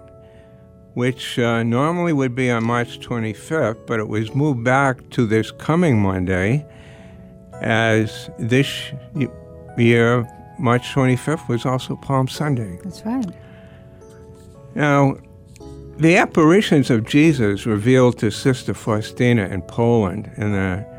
[0.94, 5.50] which uh, normally would be on March 25th, but it was moved back to this
[5.50, 6.66] coming Monday,
[7.60, 8.92] as this
[9.76, 10.26] year,
[10.58, 12.78] March 25th, was also Palm Sunday.
[12.82, 13.26] That's right.
[14.74, 15.16] Now,
[15.96, 20.93] the apparitions of Jesus revealed to Sister Faustina in Poland in the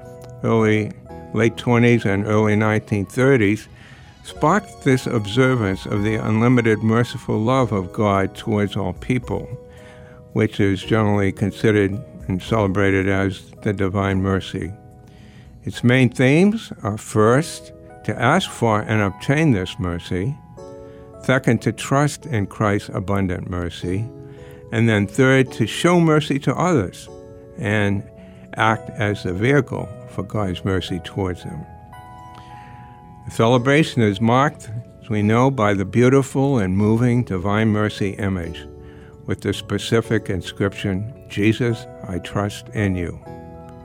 [0.45, 0.91] early
[1.33, 3.67] late 20s and early 1930s
[4.23, 9.45] sparked this observance of the unlimited merciful love of God towards all people,
[10.33, 11.91] which is generally considered
[12.27, 14.73] and celebrated as the Divine Mercy.
[15.63, 17.71] Its main themes are first,
[18.03, 20.35] to ask for and obtain this mercy,
[21.23, 24.07] second, to trust in Christ's abundant mercy,
[24.71, 27.09] and then third, to show mercy to others
[27.57, 28.03] and
[28.57, 31.65] act as the vehicle for God's mercy towards them.
[33.25, 34.69] The celebration is marked,
[35.01, 38.65] as we know, by the beautiful and moving Divine Mercy image
[39.25, 43.19] with the specific inscription, Jesus, I trust in you.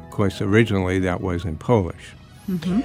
[0.05, 2.15] Of course, originally that was in Polish.
[2.49, 2.81] Mm-hmm.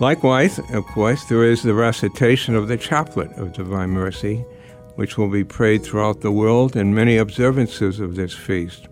[0.00, 4.44] Likewise, of course, there is the recitation of the Chaplet of Divine Mercy,
[4.94, 8.86] which will be prayed throughout the world in many observances of this feast,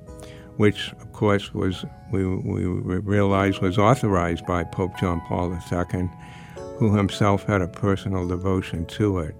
[0.56, 6.10] which, course, was we, we realize was authorized by Pope John Paul II
[6.78, 9.34] who himself had a personal devotion to it.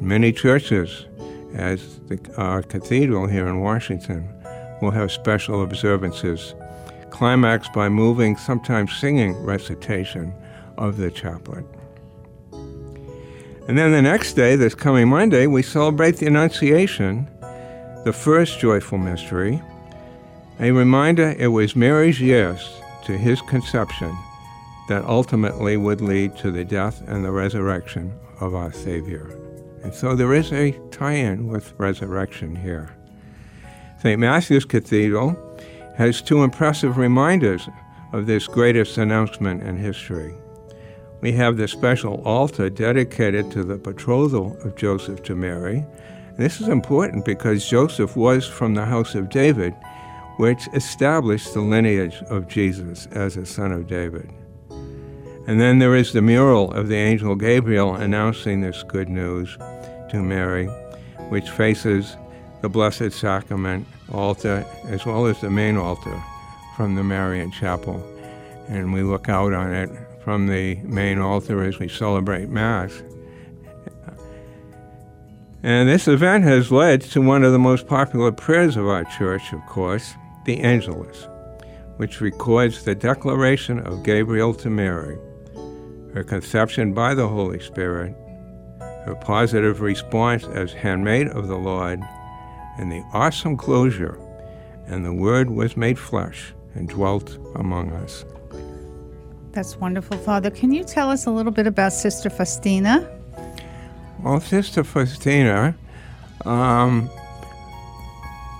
[0.00, 1.06] Many churches,
[1.54, 4.28] as the, our cathedral here in Washington,
[4.82, 6.54] will have special observances,
[7.10, 10.34] climaxed by moving, sometimes singing recitation
[10.76, 11.64] of the chaplet.
[13.68, 17.28] And then the next day, this coming Monday, we celebrate the Annunciation,
[18.04, 19.62] the first joyful mystery,
[20.60, 24.14] a reminder it was Mary's yes to his conception
[24.88, 29.38] that ultimately would lead to the death and the resurrection of our Savior.
[29.82, 32.94] And so there is a tie in with resurrection here.
[34.02, 34.20] St.
[34.20, 35.34] Matthew's Cathedral
[35.96, 37.66] has two impressive reminders
[38.12, 40.34] of this greatest announcement in history.
[41.22, 45.86] We have the special altar dedicated to the betrothal of Joseph to Mary.
[46.36, 49.74] This is important because Joseph was from the house of David,
[50.40, 54.26] which established the lineage of Jesus as a son of David.
[55.46, 59.58] And then there is the mural of the angel Gabriel announcing this good news
[60.08, 60.64] to Mary,
[61.28, 62.16] which faces
[62.62, 66.18] the Blessed Sacrament altar as well as the main altar
[66.74, 68.02] from the Marian Chapel.
[68.66, 69.90] And we look out on it
[70.24, 73.02] from the main altar as we celebrate Mass.
[75.62, 79.52] And this event has led to one of the most popular prayers of our church,
[79.52, 81.26] of course, the Angelus,
[81.96, 85.18] which records the declaration of Gabriel to Mary
[86.14, 88.14] her conception by the Holy Spirit,
[89.04, 92.00] her positive response as handmaid of the Lord,
[92.78, 94.18] and the awesome closure,
[94.86, 98.24] and the Word was made flesh and dwelt among us.
[99.52, 100.50] That's wonderful, Father.
[100.50, 103.08] Can you tell us a little bit about Sister Faustina?
[104.22, 105.76] Well, Sister Faustina,
[106.44, 107.10] um,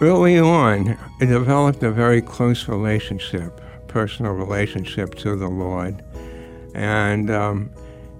[0.00, 6.02] early on, developed a very close relationship, personal relationship to the Lord.
[6.74, 7.70] And um,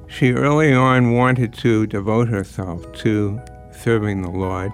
[0.06, 3.40] she early on wanted to devote herself to
[3.72, 4.72] serving the Lord.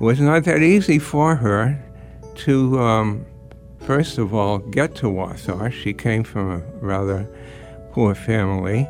[0.00, 1.78] It was not that easy for her
[2.36, 3.26] to, um,
[3.80, 5.68] first of all, get to Warsaw.
[5.68, 7.28] She came from a rather
[7.90, 8.88] poor family,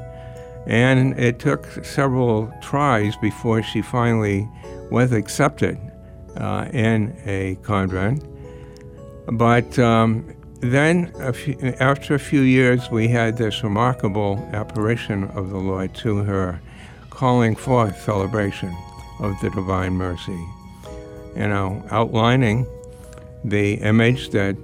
[0.67, 4.49] and it took several tries before she finally
[4.91, 5.77] was accepted
[6.37, 8.25] uh, in a convent.
[9.27, 15.51] But um, then, a few, after a few years, we had this remarkable apparition of
[15.51, 16.61] the Lord to her,
[17.11, 18.75] calling forth celebration
[19.21, 20.47] of the Divine Mercy.
[21.37, 22.67] You know, outlining
[23.45, 24.57] the image that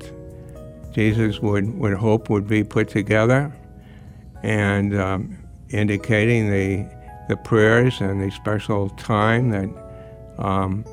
[0.92, 3.52] Jesus would, would hope would be put together
[4.42, 5.38] and um,
[5.70, 6.88] indicating the,
[7.28, 9.68] the prayers and the special time that
[10.38, 10.84] um,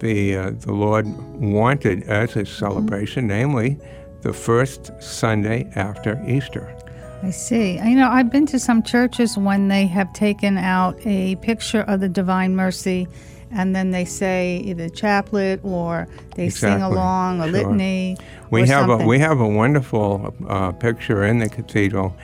[0.00, 1.06] the, uh, the Lord
[1.40, 3.78] wanted as a celebration, namely
[4.22, 6.74] the first Sunday after Easter.
[7.22, 7.78] I see.
[7.78, 12.00] You know, I've been to some churches when they have taken out a picture of
[12.00, 13.08] the Divine Mercy
[13.50, 16.76] and then they say either chaplet or they exactly.
[16.76, 17.52] sing along a sure.
[17.52, 18.16] litany.
[18.50, 19.06] We have something.
[19.06, 22.16] a we have a wonderful uh, picture in the cathedral,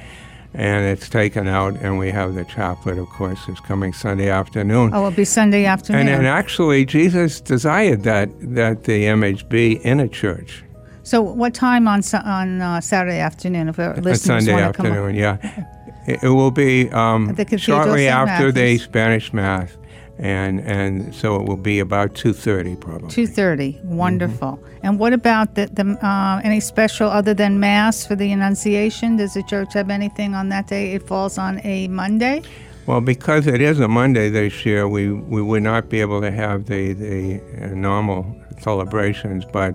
[0.55, 2.99] and it's taken out, and we have the chaplet.
[2.99, 4.91] Of course, is coming Sunday afternoon.
[4.95, 6.03] Oh, it'll be Sunday afternoon.
[6.03, 10.65] And, and actually, Jesus desired that that the image be in a church.
[11.03, 13.69] So, what time on on uh, Saturday afternoon?
[13.69, 15.67] If our listeners Sunday want to come afternoon, yeah.
[16.07, 19.77] It, it will be um, At the Cathedral shortly after the Spanish Mass,
[20.19, 23.11] and and so it will be about two thirty probably.
[23.11, 23.81] two thirty.
[23.83, 24.59] Wonderful.
[24.59, 24.87] Mm-hmm.
[24.87, 29.17] And what about the, the uh, any special other than Mass for the Annunciation?
[29.17, 30.93] Does the church have anything on that day?
[30.93, 32.43] It falls on a Monday.
[32.87, 36.31] Well, because it is a Monday this year, we, we would not be able to
[36.31, 38.27] have the, the uh, normal
[38.61, 39.75] celebrations, but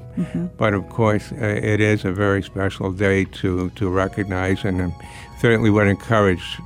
[0.58, 4.94] but of course uh, it is a very special day to to recognize, and
[5.40, 6.60] certainly would encourage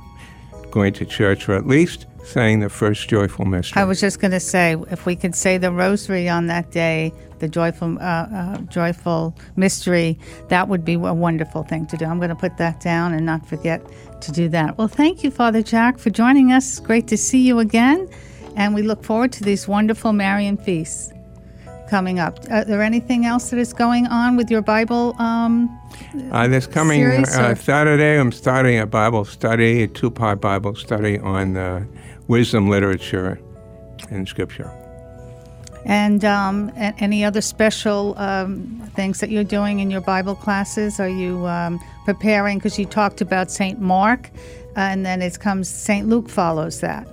[0.70, 3.80] going to church or at least saying the first joyful mystery.
[3.80, 7.12] I was just going to say, if we could say the rosary on that day,
[7.38, 12.06] the joyful, uh, uh, joyful mystery, that would be a wonderful thing to do.
[12.06, 13.82] I'm going to put that down and not forget
[14.22, 14.78] to do that.
[14.78, 16.80] Well, thank you, Father Jack, for joining us.
[16.80, 18.08] Great to see you again,
[18.56, 21.12] and we look forward to these wonderful Marian feasts
[21.90, 22.38] coming up.
[22.50, 25.14] Are there anything else that is going on with your Bible?
[25.18, 25.68] Um,
[26.32, 31.56] Uh, this coming uh, Saturday, I'm starting a Bible study, a two-part Bible study on
[31.56, 31.84] uh,
[32.28, 33.40] wisdom literature
[34.10, 34.70] and Scripture.
[35.84, 40.98] And um, any other special um, things that you're doing in your Bible classes?
[40.98, 42.58] Are you um, preparing?
[42.58, 44.30] Because you talked about Saint Mark,
[44.76, 47.06] uh, and then it comes Saint Luke follows that.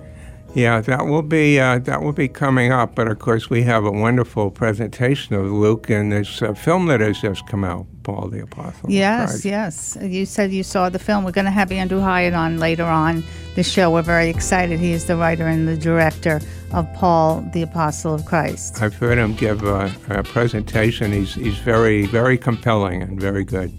[0.54, 2.94] Yeah, that will be uh, that will be coming up.
[2.94, 7.00] But of course, we have a wonderful presentation of Luke, and this uh, film that
[7.00, 8.90] has just come out, Paul the Apostle.
[8.90, 9.96] Yes, yes.
[10.00, 11.24] You said you saw the film.
[11.24, 13.22] We're going to have Andrew Hyatt on later on
[13.54, 13.90] the show.
[13.90, 14.80] We're very excited.
[14.80, 16.40] He is the writer and the director
[16.72, 18.82] of Paul, the Apostle of Christ.
[18.82, 21.12] I've heard him give a, a presentation.
[21.12, 23.72] He's he's very very compelling and very good.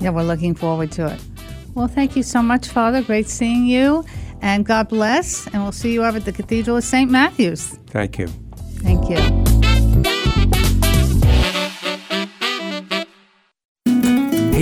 [0.00, 1.20] Yeah, we're looking forward to it.
[1.74, 3.02] Well, thank you so much, Father.
[3.02, 4.04] Great seeing you.
[4.42, 5.46] And God bless.
[5.48, 7.10] And we'll see you over at the Cathedral of St.
[7.10, 7.78] Matthew's.
[7.86, 8.28] Thank you.
[8.82, 9.53] Thank you.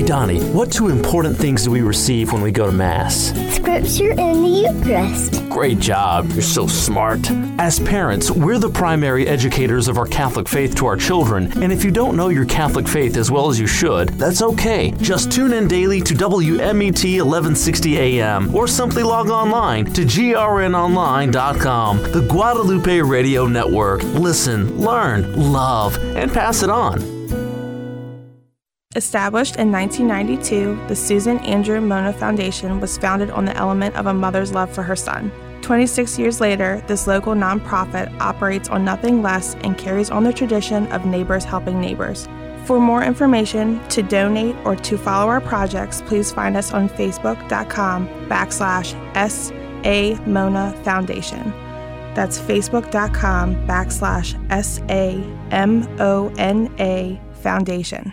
[0.02, 3.28] Hey, Donnie, what two important things do we receive when we go to Mass?
[3.54, 5.48] Scripture and the Eucharist.
[5.48, 6.28] Great job.
[6.32, 7.20] You're so smart.
[7.60, 11.84] As parents, we're the primary educators of our Catholic faith to our children, and if
[11.84, 14.90] you don't know your Catholic faith as well as you should, that's okay.
[15.00, 22.26] Just tune in daily to WMET 1160 AM or simply log online to grnonline.com, the
[22.28, 24.02] Guadalupe Radio Network.
[24.02, 27.11] Listen, learn, love, and pass it on.
[28.94, 34.12] Established in 1992, the Susan Andrew Mona Foundation was founded on the element of a
[34.12, 35.32] mother's love for her son.
[35.62, 40.86] 26 years later, this local nonprofit operates on nothing less and carries on the tradition
[40.92, 42.28] of neighbors helping neighbors.
[42.66, 48.06] For more information, to donate, or to follow our projects, please find us on facebook.com
[48.28, 50.16] backslash S.A.
[50.26, 51.50] Mona Foundation.
[52.14, 55.30] That's facebook.com backslash S-A-M-O-N-A
[57.40, 58.12] Foundation.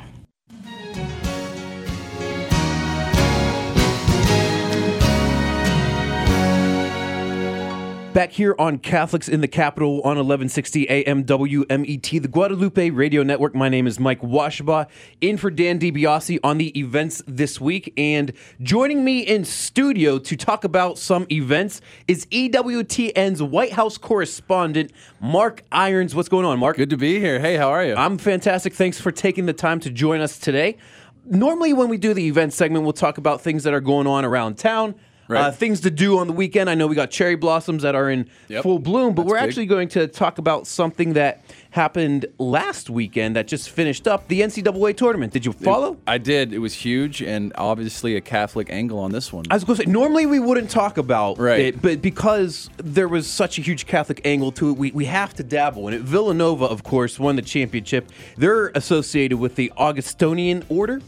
[8.19, 13.55] Back here on Catholics in the Capital on 1160 AM WMET, the Guadalupe Radio Network.
[13.55, 14.89] My name is Mike Washaba,
[15.21, 17.93] in for Dan DiBiase on the events this week.
[17.95, 21.79] And joining me in studio to talk about some events
[22.09, 26.13] is EWTN's White House correspondent, Mark Irons.
[26.13, 26.75] What's going on, Mark?
[26.75, 27.39] Good to be here.
[27.39, 27.95] Hey, how are you?
[27.95, 28.73] I'm fantastic.
[28.73, 30.75] Thanks for taking the time to join us today.
[31.23, 34.25] Normally, when we do the event segment, we'll talk about things that are going on
[34.25, 34.95] around town.
[35.29, 35.41] Right.
[35.45, 36.71] Uh, things to do on the weekend.
[36.71, 38.63] I know we got cherry blossoms that are in Yep.
[38.63, 39.47] full bloom, but That's we're big.
[39.49, 44.41] actually going to talk about something that happened last weekend that just finished up the
[44.41, 45.31] NCAA tournament.
[45.31, 45.97] Did you follow?
[46.07, 46.51] I did.
[46.51, 49.45] It was huge and obviously a Catholic angle on this one.
[49.51, 51.59] I was going to say, normally we wouldn't talk about Right.
[51.59, 55.35] it, but because there was such a huge Catholic angle to it, we, we have
[55.35, 56.01] to dabble in it.
[56.01, 58.09] Villanova, of course, won the championship.
[58.35, 61.03] They're associated with the Augustinian order.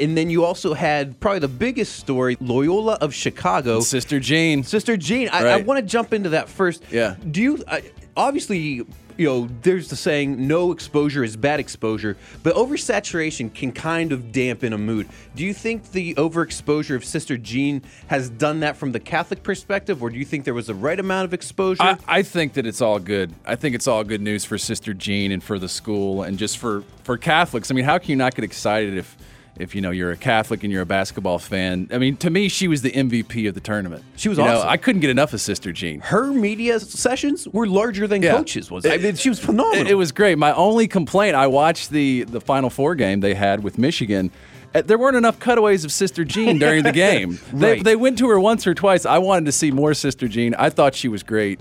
[0.00, 3.80] And then you also had probably the biggest story, Loyola of Chicago.
[3.80, 4.64] Sister Jean.
[4.64, 5.28] Sister Jean.
[5.28, 6.82] I, I want to jump into that first.
[6.90, 7.14] Yeah.
[7.30, 7.84] Do you, I
[8.16, 8.84] obviously,
[9.16, 14.32] you know, there's the saying, no exposure is bad exposure, but oversaturation can kind of
[14.32, 15.08] dampen a mood.
[15.36, 20.02] Do you think the overexposure of Sister Jean has done that from the Catholic perspective,
[20.02, 21.82] or do you think there was the right amount of exposure?
[21.84, 23.32] I, I think that it's all good.
[23.46, 26.58] I think it's all good news for Sister Jean and for the school and just
[26.58, 27.70] for, for Catholics.
[27.70, 29.16] I mean, how can you not get excited if
[29.58, 31.88] if you know you're a Catholic and you're a basketball fan?
[31.92, 34.02] I mean, to me, she was the MVP of the tournament.
[34.16, 34.68] She was You know, awesome.
[34.68, 36.00] I couldn't get enough of Sister Jean.
[36.00, 38.32] Her media sessions were larger than Yeah.
[38.36, 38.70] coaches.
[38.70, 39.86] Was I mean, she was phenomenal.
[39.86, 40.38] It, it was great.
[40.38, 44.30] My only complaint, I watched the the Final Four game they had with Michigan.
[44.74, 47.38] Uh, There weren't enough cutaways of Sister Jean during the game.
[47.52, 49.06] They, they went to her once or twice.
[49.06, 50.54] I wanted to see more Sister Jean.
[50.56, 51.60] I thought she was great,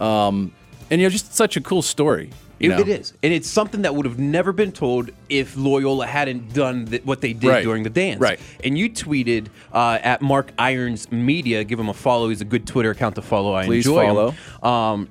[0.00, 0.52] um,
[0.90, 2.30] and you know, just such a cool story.
[2.60, 2.78] It- know?
[2.78, 6.86] it is, and it's something that would have never been told if Loyola hadn't done
[6.86, 7.62] th- what they did Right.
[7.64, 8.20] during the dance.
[8.20, 8.38] Right.
[8.62, 11.64] And you tweeted uh, at Mark Irons Media.
[11.64, 12.28] Give him a follow.
[12.28, 13.54] He's a good Twitter account to follow.
[13.54, 14.30] I Please enjoy follow.
[14.30, 14.64] Him.
[14.70, 15.08] Um,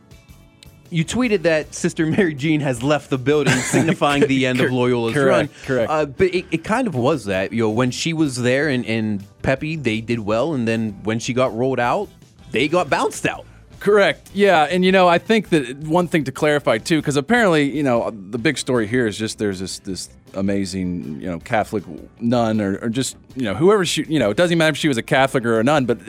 [0.89, 5.13] you tweeted that Sister Mary Jean has left the building, signifying the end of Loyola's
[5.15, 5.65] correct, run.
[5.65, 5.89] correct.
[5.91, 7.51] Uh, but it, it kind of was that.
[7.51, 11.17] You know, when she was there and, and Pepe, they did well, and then when
[11.19, 12.09] she got rolled out,
[12.51, 13.45] they got bounced out.
[13.83, 14.31] Correct.
[14.33, 17.83] Yeah, and you know, I think that one thing to clarify too, because apparently, you
[17.83, 21.83] know, the big story here is just there's this this amazing, you know, Catholic
[22.21, 24.87] nun or, or just you know whoever she, you know, it doesn't matter if she
[24.87, 25.99] was a Catholic or a nun, but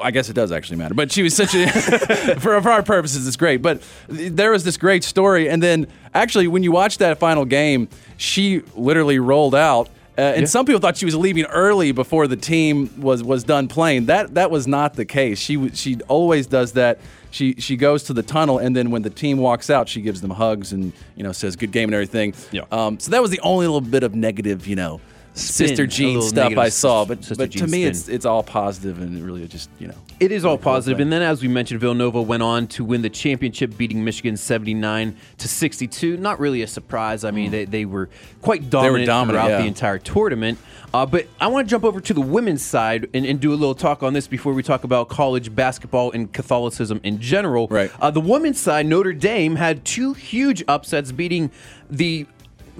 [0.00, 0.94] I guess it does actually matter.
[0.94, 1.66] But she was such a,
[2.38, 3.60] for, for our purposes, it's great.
[3.60, 5.50] But there was this great story.
[5.50, 7.88] And then actually, when you watch that final game,
[8.18, 9.88] she literally rolled out.
[10.20, 13.68] Uh, and some people thought she was leaving early before the team was was done
[13.68, 14.04] playing.
[14.06, 15.38] That that was not the case.
[15.38, 17.00] She she always does that.
[17.30, 20.20] She she goes to the tunnel and then when the team walks out, she gives
[20.20, 22.34] them hugs and you know says good game and everything.
[22.52, 22.62] Yeah.
[22.70, 25.00] Um, so that was the only little bit of negative, you know,
[25.32, 27.06] Spin, Sister Jean stuff I saw.
[27.06, 27.88] But Sister but to me, spin.
[27.88, 29.94] it's it's all positive and really just you know.
[30.20, 31.00] It is all positive.
[31.00, 35.16] And then, as we mentioned, Villanova went on to win the championship, beating Michigan 79
[35.38, 36.18] to 62.
[36.18, 37.24] Not really a surprise.
[37.24, 38.10] I mean, they, they were
[38.42, 39.62] quite dominant, dominant, throughout yeah.
[39.62, 40.58] the entire tournament.
[40.92, 43.56] Uh, but I want to jump over to the women's side and, and do a
[43.56, 47.66] little talk on this before we talk about college basketball and Catholicism in general.
[47.68, 47.90] Right.
[47.98, 51.50] Uh, the women's side, Notre Dame, had two huge upsets, beating
[51.88, 52.26] the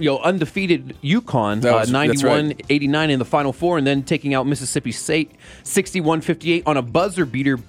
[0.01, 2.61] you know undefeated UConn That uh, was- that's 91 right.
[2.69, 5.31] 89 in the final four and then taking out Mississippi State
[5.63, 7.59] 61-58 on a buzzer beater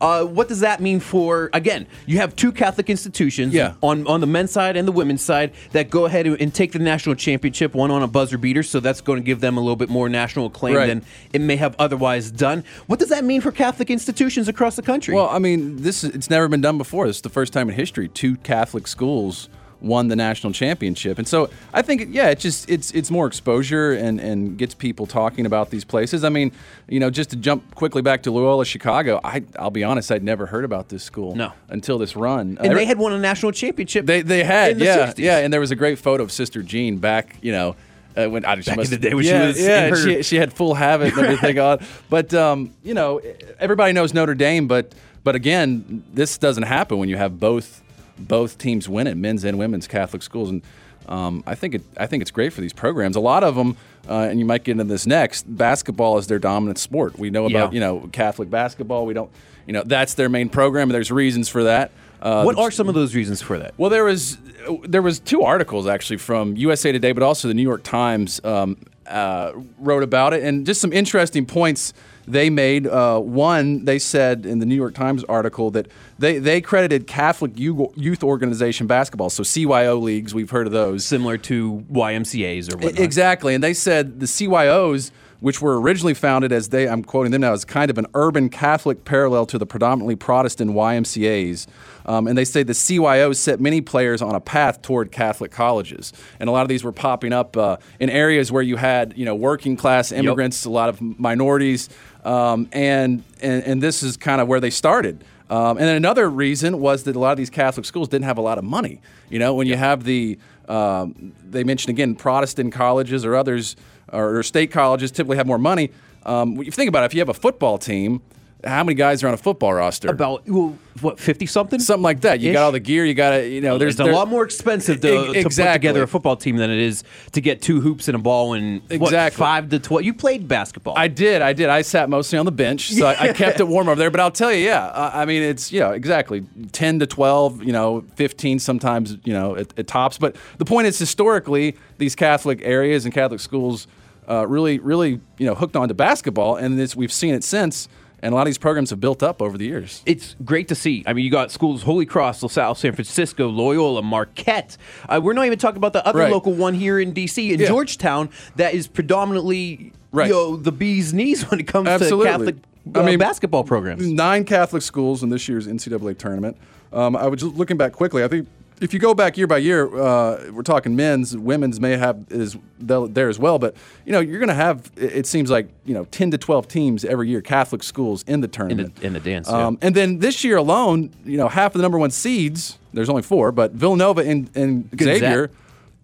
[0.00, 1.86] uh, what does that mean for again?
[2.04, 3.74] You have two Catholic institutions Yeah.
[3.80, 6.78] on on the men's side and the women's side that go ahead and take the
[6.78, 9.76] national championship, one on a buzzer beater, so that's going to give them a little
[9.76, 10.86] bit more national acclaim Right.
[10.88, 12.64] than it may have otherwise done.
[12.86, 15.14] What does that mean for Catholic institutions across the country?
[15.14, 17.06] Well, I mean, this is, it's never been done before.
[17.06, 19.48] This is the first time in history two Catholic schools
[19.84, 23.92] won the national championship, and so I think, yeah, it just it's it's more exposure
[23.92, 26.24] and and gets people talking about these places.
[26.24, 26.50] I mean,
[26.88, 30.24] you know, just to jump quickly back to Loyola Chicago, I I'll be honest, I'd
[30.24, 31.52] never heard about this school No.
[31.68, 34.06] until this run, and they had won a national championship.
[34.06, 35.18] they they had the yeah 60s.
[35.18, 37.76] yeah, and there was a great photo of Sister Jean back, you know.
[38.16, 39.96] Uh, when I, she Back in the day when she yeah, was in yeah, her-
[39.96, 41.80] she, she had full habit and everything on.
[42.08, 43.20] But um, you know,
[43.58, 47.82] everybody knows Notre Dame, but but again, this doesn't happen when you have both
[48.18, 50.62] both teams winning, men's and women's Catholic schools, and
[51.08, 53.16] um, I think it I think it's great for these programs.
[53.16, 53.76] A lot of them,
[54.08, 55.42] uh, and you might get into this next.
[55.44, 57.18] Basketball is their dominant sport.
[57.18, 57.74] We know about Yeah.
[57.74, 59.04] you know Catholic basketball.
[59.06, 59.30] We don't
[59.66, 60.88] you know that's their main program.
[60.88, 61.90] and There's reasons for that.
[62.22, 63.74] Uh, what are some of those reasons for that?
[63.76, 64.38] well, there was
[64.84, 68.78] there was two articles actually from USA Today, but also the New York Times um,
[69.06, 71.92] uh, wrote about it, and just some interesting points
[72.26, 72.86] they made.
[72.86, 77.58] Uh, one, they said in the New York Times article that they they credited Catholic
[77.58, 80.34] Youth organization basketball, so CYO leagues.
[80.34, 81.04] We've heard of those.
[81.04, 82.98] Similar to YMCA's or whatnot.
[82.98, 85.10] Exactly, and they said the CYOs,
[85.44, 88.48] which were originally founded as they, I'm quoting them now, as kind of an urban
[88.48, 91.66] Catholic parallel to the predominantly Protestant YMCA's.
[92.06, 96.14] Um, and they say the CYOs set many players on a path toward Catholic colleges,
[96.40, 99.26] and a lot of these were popping up uh, in areas where you had, you
[99.26, 101.90] know, working class immigrants, a lot of minorities,
[102.24, 105.22] um, and, and and this is kind of where they started.
[105.50, 108.38] Um, and then another reason was that a lot of these Catholic schools didn't have
[108.38, 109.00] a lot of money.
[109.28, 110.38] You know, when you have the,
[110.68, 113.76] um, they mentioned again, Protestant colleges or others,
[114.12, 115.90] or, or state colleges typically have more money.
[116.24, 118.22] Um, if you think about it, if you have a football team,
[118.64, 120.08] how many guys are on a football roster?
[120.08, 121.80] About well, what fifty something?
[121.80, 122.40] Something like that.
[122.40, 122.54] You Ish?
[122.54, 123.04] got all the gear.
[123.04, 125.36] You got to, you know, there's it's a lot more expensive to, E- to put
[125.36, 125.74] exactly.
[125.74, 128.82] together a football team than it is to get two hoops and a ball and
[128.98, 130.04] what, five to twelve.
[130.04, 130.94] You played basketball.
[130.96, 131.68] I did, I did.
[131.68, 134.10] I sat mostly on the bench, so I, I kept it warm over there.
[134.10, 137.72] But I'll tell you, yeah, uh, I mean, it's yeah, exactly ten to twelve, you
[137.72, 140.18] know, fifteen sometimes, you know, at, at tops.
[140.18, 143.86] But the point is, historically, these Catholic areas and Catholic schools
[144.28, 147.88] uh, really, really, you know, hooked on to basketball, and this, we've seen it since.
[148.24, 150.02] And a lot of these programs have built up over the years.
[150.06, 151.04] it's great to see.
[151.06, 154.78] I mean, you got schools Holy Cross, LaSalle, San Francisco, Loyola, Marquette.
[155.08, 156.32] Uh, we're not even talking about the other Right.
[156.32, 157.52] local one here in D.C.
[157.52, 157.66] in Yeah.
[157.68, 160.28] Georgetown that is predominantly Right.
[160.28, 162.24] you know, the bee's knees when it comes Absolutely.
[162.26, 162.56] to Catholic
[162.94, 164.06] uh, I mean, basketball programs.
[164.06, 166.56] Nine Catholic schools in this year's NCAA tournament.
[166.92, 168.22] Um, I was just looking back quickly.
[168.24, 168.46] I think
[168.80, 172.56] if you go back year by year, uh, we're talking men's, women's may have is
[172.78, 173.58] there as well.
[173.58, 174.90] But you know, you're going to have.
[174.96, 178.48] It seems like you know, ten to twelve teams every year, Catholic schools in the
[178.48, 179.00] tournament.
[179.02, 179.86] in the dance, Um, yeah.
[179.86, 182.78] And then this year alone, you know, half of the number one seeds.
[182.92, 185.18] There's only four, but Villanova and, and Gonzaga.
[185.18, 185.50] Xavier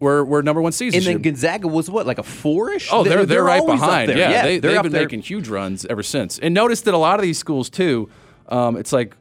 [0.01, 0.97] were, were number one seeds.
[0.97, 1.23] and then.
[1.23, 2.89] Gonzaga was what, like a four-ish?
[2.91, 4.09] Oh, they're, they're, right always up behind.
[4.09, 4.18] there.
[4.18, 5.03] Yeah, they, they're they've been there.
[5.03, 6.39] making huge runs ever since.
[6.39, 8.11] And notice that a lot of these schools too,
[8.49, 9.14] um, it's like,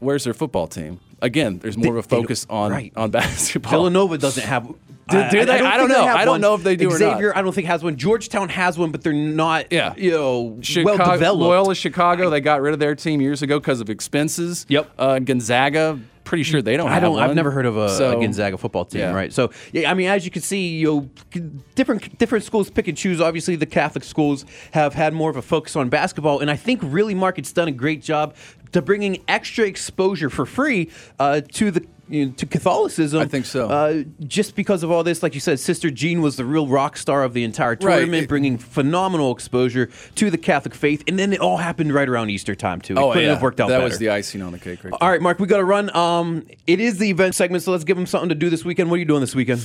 [0.00, 0.98] where's their football team?
[1.22, 2.92] Again, there's more of a focus on right.
[2.96, 3.70] on basketball.
[3.70, 4.66] Villanova doesn't have.
[4.66, 5.52] Do- do they?
[5.60, 6.04] I don't think know.
[6.06, 6.40] I don't one.
[6.40, 6.98] know if they do or not.
[6.98, 7.96] Xavier, I don't think has one.
[7.96, 9.66] Georgetown has one, but they're not.
[9.70, 9.94] Yeah.
[9.96, 11.40] you know, Chicago, well developed.
[11.42, 14.66] Loyola Chicago, they got rid of their team years ago because of expenses.
[14.68, 14.90] Yep.
[14.98, 16.88] Uh, Gonzaga, pretty sure they don't.
[16.88, 17.18] I have don't.
[17.18, 19.12] I've never heard of a, So- a Gonzaga football team, yeah.
[19.12, 19.32] right?
[19.32, 20.86] So, yeah, I mean, as you can see, you
[21.34, 23.20] know, different different schools pick and choose.
[23.20, 26.80] Obviously, the Catholic schools have had more of a focus on basketball, and I think
[26.82, 28.34] really Mark, it's done a great job
[28.72, 33.22] to bringing extra exposure for free uh, to the you know, to Catholicism.
[33.22, 33.68] I think so.
[33.70, 36.98] Uh, just because of all this, like you said, Sister Jean was the real rock
[36.98, 37.80] star of the entire Right.
[37.80, 42.08] tournament, It- bringing phenomenal exposure to the Catholic faith, and then it all happened right
[42.08, 42.94] around Easter time too.
[42.94, 43.84] It oh couldn't yeah, have worked out that better.
[43.88, 44.84] was the icing on the cake.
[44.84, 45.94] Right all right, Mark, we got to run.
[45.96, 48.90] Um, it is the event segment, so let's give them something to do this weekend.
[48.90, 49.60] What are you doing this weekend?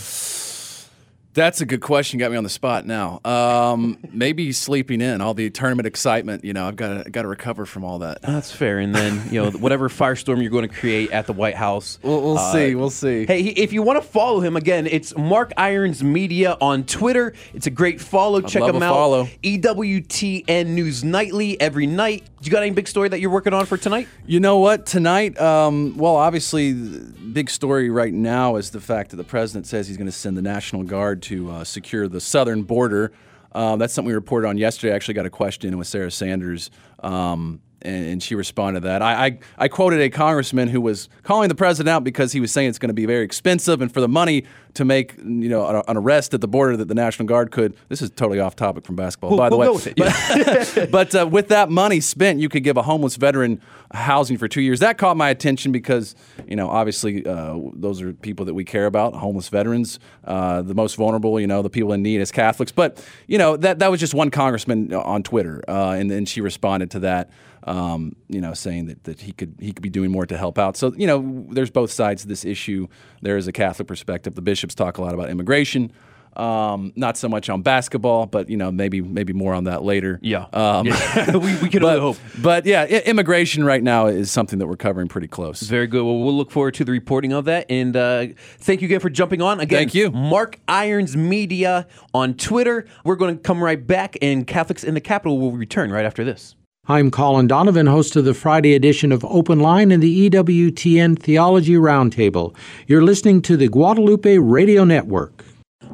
[1.33, 2.17] That's a good question.
[2.17, 3.19] Got me on the spot now.
[3.23, 6.43] Um, maybe sleeping in all the tournament excitement.
[6.43, 8.21] You know, I've got to got to recover from all that.
[8.23, 8.79] That's fair.
[8.79, 11.99] And then you know whatever firestorm you're going to create at the White House.
[12.01, 12.75] We'll, we'll uh, see.
[12.75, 13.25] We'll see.
[13.25, 17.33] Hey, if you want to follow him again, it's Mark Irons Media on Twitter.
[17.53, 18.41] It's a great follow.
[18.41, 18.93] Check love him out.
[18.93, 19.25] follow.
[19.43, 22.23] EWTN News Nightly every night.
[22.41, 24.07] You got any big story that you're working on for tonight?
[24.27, 24.85] You know what?
[24.85, 29.87] Tonight, um, well, obviously, big story right now is the fact that the president says
[29.87, 33.11] he's going to send the National Guard to uh, secure the southern border.
[33.53, 34.93] Um, that's something we reported on yesterday.
[34.93, 36.69] I actually got a question with Sarah Sanders,
[36.99, 39.01] um, and, and she responded to that.
[39.01, 42.51] I, I, I quoted a congressman who was calling the president out because he was
[42.51, 45.67] saying it's going to be very expensive, and for the money to make you know
[45.67, 47.75] an, an arrest at the border that the National Guard could.
[47.89, 49.93] This is totally off topic from basketball, We'll- by the we'll way.
[49.97, 50.91] it.
[50.91, 53.61] but uh, with that money spent, you could give a homeless veteran
[53.93, 54.79] housing for two years.
[54.81, 56.13] That caught my attention because,
[56.47, 60.75] you know, obviously uh, those are people that we care about, homeless veterans, uh, the
[60.75, 62.71] most vulnerable, you know, the people in need as Catholics.
[62.71, 65.63] But, you know, that, that was just one congressman on Twitter.
[65.67, 67.29] Uh, and then she responded to that.
[67.67, 70.57] Um, you know, saying that, that he could he could be doing more to help
[70.57, 70.77] out.
[70.77, 72.87] So you know, there's both sides to this issue.
[73.21, 74.35] There is a Catholic perspective.
[74.35, 75.91] The bishops talk a lot about immigration.
[76.37, 80.19] Um, not so much on basketball, but you know maybe maybe more on that later.
[80.21, 80.45] Yeah.
[80.53, 80.85] Um,
[81.33, 82.17] we, we can but, only hope.
[82.41, 85.61] But yeah, i- immigration right now is something that we're covering pretty close.
[85.61, 86.03] Very good.
[86.03, 87.65] Well, we'll look forward to the reporting of that.
[87.69, 88.27] And uh,
[88.59, 89.59] thank you again for jumping on.
[89.59, 90.11] Again, Thank you.
[90.11, 92.85] Mark Irons Media on Twitter.
[93.03, 96.23] We're going to come right back, and Catholics in the Capital will return right after
[96.23, 96.55] this.
[96.89, 101.73] I'm Colin Donovan, host of the Friday edition of Open Line and the EWTN Theology
[101.73, 102.55] Roundtable.
[102.87, 105.43] You're listening to the Guadalupe Radio Network.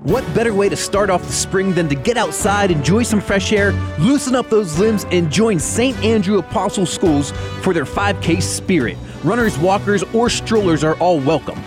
[0.03, 3.51] What better way to start off the spring than to get outside, enjoy some fresh
[3.51, 5.97] air, loosen up those limbs, and join St.
[6.03, 7.31] Andrew Apostle Schools
[7.63, 8.95] for their 5K spirit?
[9.23, 11.59] Runners, walkers, or strollers are all welcome.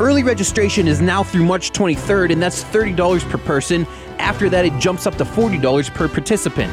[0.00, 3.86] Early registration is now through March 23rd, and that's $30 per person.
[4.18, 6.72] After that, it jumps up to $40 per participant.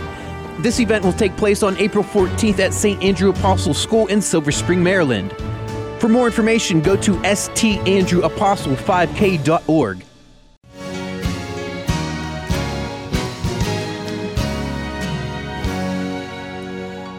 [0.61, 3.01] This event will take place on April 14th at St.
[3.01, 5.33] Andrew Apostle School in Silver Spring, Maryland.
[5.99, 10.03] For more information, go to standrewapostle5k.org.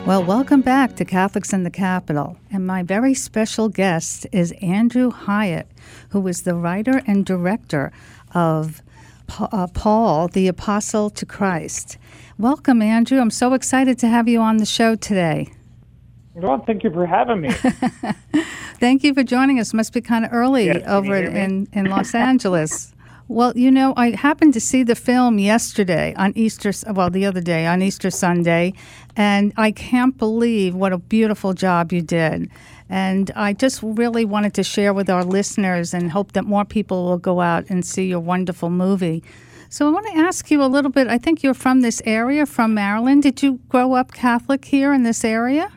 [0.07, 2.37] Well, welcome back to Catholics in the Capital.
[2.53, 5.67] And my very special guest is Andrew Hyatt,
[6.11, 7.91] who is the writer and director
[8.35, 8.83] of
[9.39, 11.99] Uh, Paul, the Apostle to Christ.
[12.39, 13.21] Welcome, Andrew.
[13.21, 15.49] I'm so excited to have you on the show today.
[16.35, 17.51] Well, thank you for having me.
[18.81, 19.75] Thank you for joining us.
[19.75, 21.41] Must be kind of early Yes, over you hear me?
[21.41, 22.95] in, in Los Angeles.
[23.29, 27.41] Well, you know, I happened to see the film yesterday on Easter, well, the other
[27.41, 28.73] day on Easter Sunday,
[29.17, 32.51] and I can't believe what a beautiful job you did.
[32.91, 37.05] And I just really wanted to share with our listeners and hope that more people
[37.05, 39.23] will go out and see your wonderful movie.
[39.69, 41.07] So I want to ask you a little bit.
[41.07, 43.23] I think you're from this area, from Maryland.
[43.23, 45.71] Did you grow up Catholic here in this area?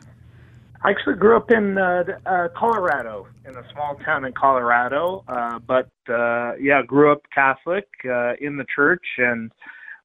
[0.82, 5.22] I actually grew up in uh, uh, Colorado, in a small town in Colorado.
[5.28, 9.52] Uh, but uh, yeah, grew up Catholic uh, in the church and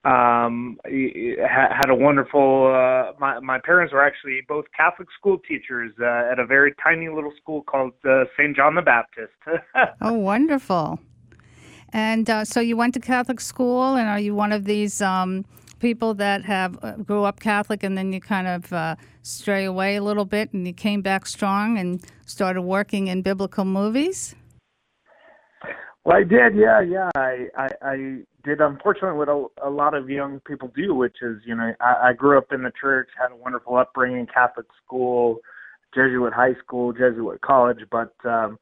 [0.05, 2.67] um, y- y- ha- had a wonderful.
[2.67, 7.09] Uh, my my parents were actually both Catholic school teachers uh, at a very tiny
[7.09, 8.55] little school called uh, St.
[8.55, 9.33] John the Baptist.
[10.01, 10.99] Oh, wonderful.
[11.91, 15.43] And uh, so you went to Catholic school, and are you one of these um,
[15.79, 19.95] people that have uh, grew up Catholic and then you kind of uh, stray away
[19.95, 24.35] a little bit and you came back strong and started working in biblical movies?
[26.05, 27.09] Well, I did, yeah, yeah.
[27.15, 31.37] I, I, I did, unfortunately, what a, a lot of young people do, which is,
[31.45, 35.39] you know, I, I grew up in the church, had a wonderful upbringing, Catholic school,
[35.93, 38.59] Jesuit high school, Jesuit college, but um,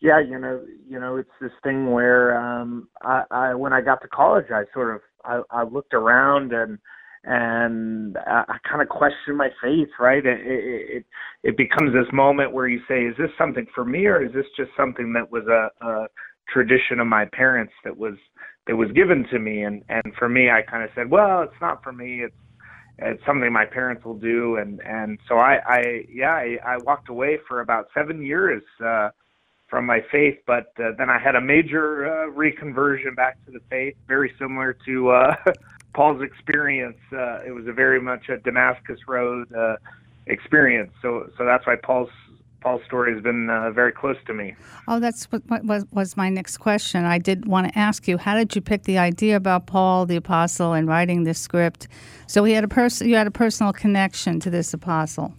[0.00, 4.02] yeah, you know, you know, it's this thing where um, I, I, when I got
[4.02, 6.78] to college, I sort of, I, I looked around and
[7.28, 9.88] and I, I kind of questioned my faith.
[9.98, 10.24] Right?
[10.24, 11.04] It, it it
[11.42, 14.46] it becomes this moment where you say, "Is this something for me, or is this
[14.56, 16.06] just something that was a, a
[16.52, 18.14] tradition of my parents that was
[18.66, 21.60] that was given to me?" And and for me, I kind of said, "Well, it's
[21.60, 22.22] not for me.
[22.22, 22.34] It's
[22.98, 27.08] it's something my parents will do." And and so I I yeah I, I walked
[27.08, 28.62] away for about seven years.
[28.84, 29.10] uh
[29.68, 33.60] from my faith, but uh, then I had a major uh, reconversion back to the
[33.68, 35.34] faith, very similar to uh,
[35.94, 36.98] Paul's experience.
[37.12, 39.76] Uh, it was a very much a Damascus road, uh,
[40.26, 40.92] experience.
[41.02, 42.10] So so that's why Paul's
[42.66, 44.56] Paul's story has been uh, very close to me.
[44.88, 47.04] Oh, that's what, what was, was my next question.
[47.04, 50.16] I did want to ask you, how did you pick the idea about Paul the
[50.16, 51.86] apostle and writing this script?
[52.26, 55.32] So he had a person, you had a personal connection to this apostle.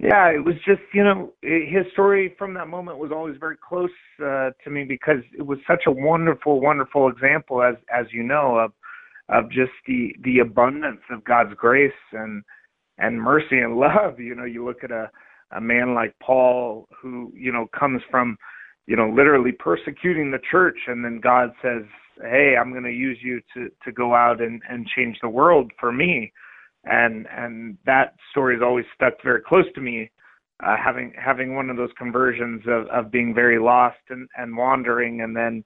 [0.00, 3.90] Yeah, it was just you know his story from that moment was always very close
[4.18, 8.56] uh, to me because it was such a wonderful, wonderful example, as as you know,
[8.56, 8.72] of
[9.28, 12.42] of just the the abundance of God's grace and
[12.98, 14.18] and mercy and love.
[14.18, 15.10] You know, you look at a
[15.54, 18.36] a man like Paul who, you know, comes from,
[18.86, 21.84] you know, literally persecuting the church and then God says,
[22.20, 25.72] "Hey, I'm going to use you to to go out and and change the world
[25.78, 26.32] for me."
[26.84, 30.10] And and that story has always stuck very close to me.
[30.64, 35.20] Uh, having having one of those conversions of, of being very lost and, and wandering
[35.20, 35.64] and then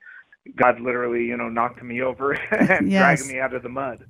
[0.56, 3.20] God literally, you know, knocked me over and yes.
[3.20, 4.06] dragged me out of the mud.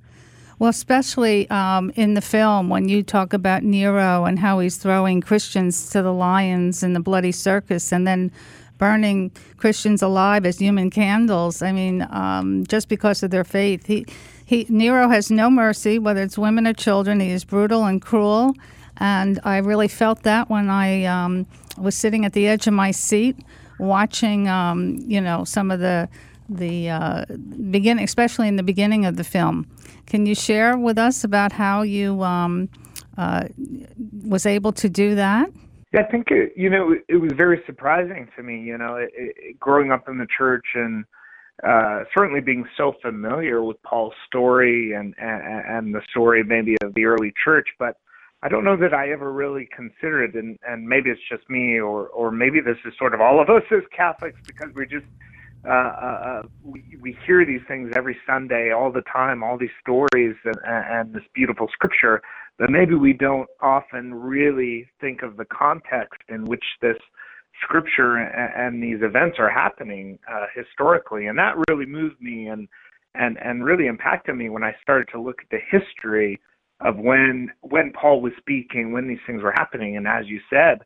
[0.59, 5.21] Well, especially um, in the film when you talk about Nero and how he's throwing
[5.21, 8.29] Christians to the lions in the bloody circus and then
[8.77, 11.61] burning Christians alive as human candles.
[11.61, 13.85] I mean, um, just because of their faith.
[13.85, 14.05] He,
[14.45, 17.21] he, Nero has no mercy, whether it's women or children.
[17.21, 18.53] He is brutal and cruel.
[18.97, 21.47] And I really felt that when I um,
[21.77, 23.37] was sitting at the edge of my seat
[23.79, 26.09] watching, um, you know, some of the
[26.49, 27.25] the uh,
[27.71, 29.67] beginning, especially in the beginning of the film.
[30.05, 32.69] Can you share with us about how you um,
[33.17, 33.47] uh,
[34.23, 35.49] was able to do that?
[35.93, 38.61] Yeah, I think it, you know it was very surprising to me.
[38.61, 41.05] You know, it, it, growing up in the church and
[41.67, 46.93] uh, certainly being so familiar with Paul's story and, and and the story maybe of
[46.93, 47.97] the early church, but
[48.41, 52.07] I don't know that I ever really considered, and and maybe it's just me, or
[52.07, 55.05] or maybe this is sort of all of us as Catholics because we're just
[55.67, 60.35] uh, uh, we, we hear these things every Sunday, all the time, all these stories
[60.45, 62.21] and, and this beautiful scripture,
[62.57, 66.97] but maybe we don't often really think of the context in which this
[67.61, 72.67] scripture and, and these events are happening uh, historically, and that really moved me and
[73.15, 76.39] and and really impacted me when I started to look at the history
[76.79, 80.79] of when when Paul was speaking, when these things were happening, and as you said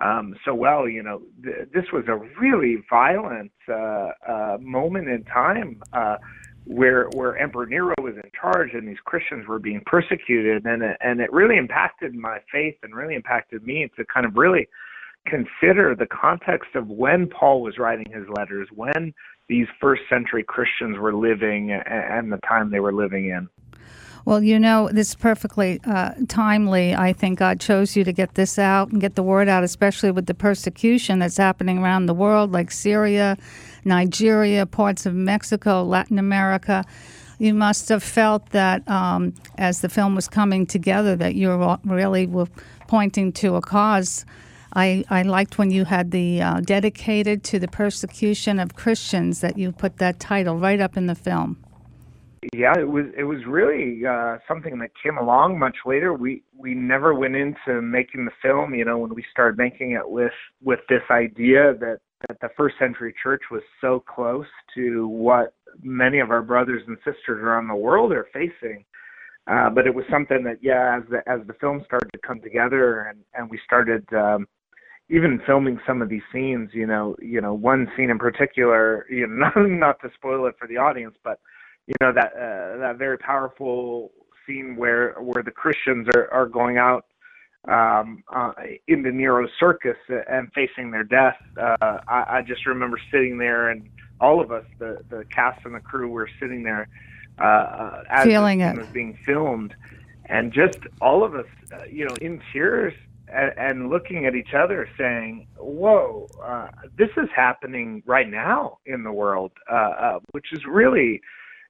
[0.00, 0.88] um, so well.
[0.88, 6.16] You know, th- this was a really violent uh, uh, moment in time uh,
[6.64, 10.96] where where Emperor Nero was in charge and these Christians were being persecuted, and it,
[11.00, 14.68] and it really impacted my faith and really impacted me to kind of really
[15.26, 19.12] consider the context of when Paul was writing his letters, when
[19.48, 23.48] these first century Christians were living, and the time they were living in.
[24.26, 26.96] Well, you know, this is perfectly uh, timely.
[26.96, 30.10] I think God chose you to get this out and get the word out, especially
[30.10, 33.38] with the persecution that's happening around the world, like Syria,
[33.84, 36.84] Nigeria, parts of Mexico, Latin America.
[37.38, 42.26] You must have felt that um, as the film was coming together, that you really
[42.26, 42.48] were
[42.88, 44.24] pointing to a cause.
[44.74, 49.56] I, I liked when you had the uh, dedicated to the persecution of Christians that
[49.56, 51.58] you put that title right up in the film
[52.52, 56.12] yeah, it was it was really uh, something that came along much later.
[56.14, 58.74] We we never went into making the film.
[58.74, 60.32] You know, when we started making it with
[60.62, 66.20] with this idea that that the first century church was so close to what many
[66.20, 68.84] of our brothers and sisters around the world are facing.
[69.48, 72.40] Uh, but it was something that, yeah, as the as the film started to come
[72.40, 74.46] together and and we started um,
[75.08, 79.26] even filming some of these scenes, you know, you know, one scene in particular, you
[79.26, 81.38] know, not, not to spoil it for the audience, but
[81.86, 84.12] you know that uh, that very powerful
[84.46, 87.06] scene where where the Christians are are going out
[87.68, 88.52] um, uh,
[88.86, 91.36] in the Nero circus and facing their death.
[91.56, 93.88] Uh, I, I just remember sitting there, and
[94.20, 96.88] all of us, the the cast and the crew, were sitting there
[97.38, 99.74] uh, as feeling it was being filmed,
[100.26, 102.94] and just all of us, uh, you know, in tears.
[103.28, 109.02] And, and looking at each other, saying, "Whoa, uh, this is happening right now in
[109.02, 111.20] the world," uh, uh, which is really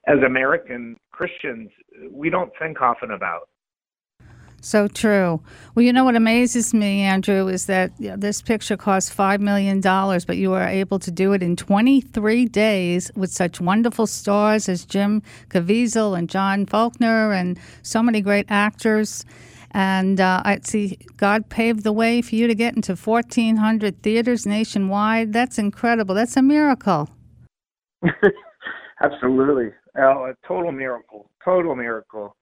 [0.07, 1.71] as American Christians,
[2.11, 3.49] we don't think often about.
[4.61, 5.41] So true.
[5.75, 9.39] Well, you know what amazes me, Andrew, is that you know, this picture cost $5
[9.39, 14.69] million, but you were able to do it in 23 days with such wonderful stars
[14.69, 19.25] as Jim Caviezel and John Faulkner and so many great actors.
[19.71, 24.47] And uh, I see God paved the way for you to get into 1,400 theaters
[24.47, 25.33] nationwide.
[25.33, 26.15] That's incredible.
[26.15, 27.11] That's a miracle.
[29.03, 29.73] Absolutely.
[29.99, 32.37] Oh, a total miracle, total miracle,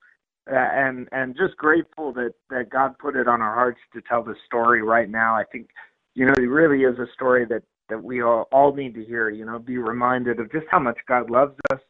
[0.46, 4.36] and and just grateful that that God put it on our hearts to tell this
[4.46, 5.34] story right now.
[5.34, 5.68] I think,
[6.14, 9.30] you know, it really is a story that that we all all need to hear.
[9.30, 11.80] You know, be reminded of just how much God loves us,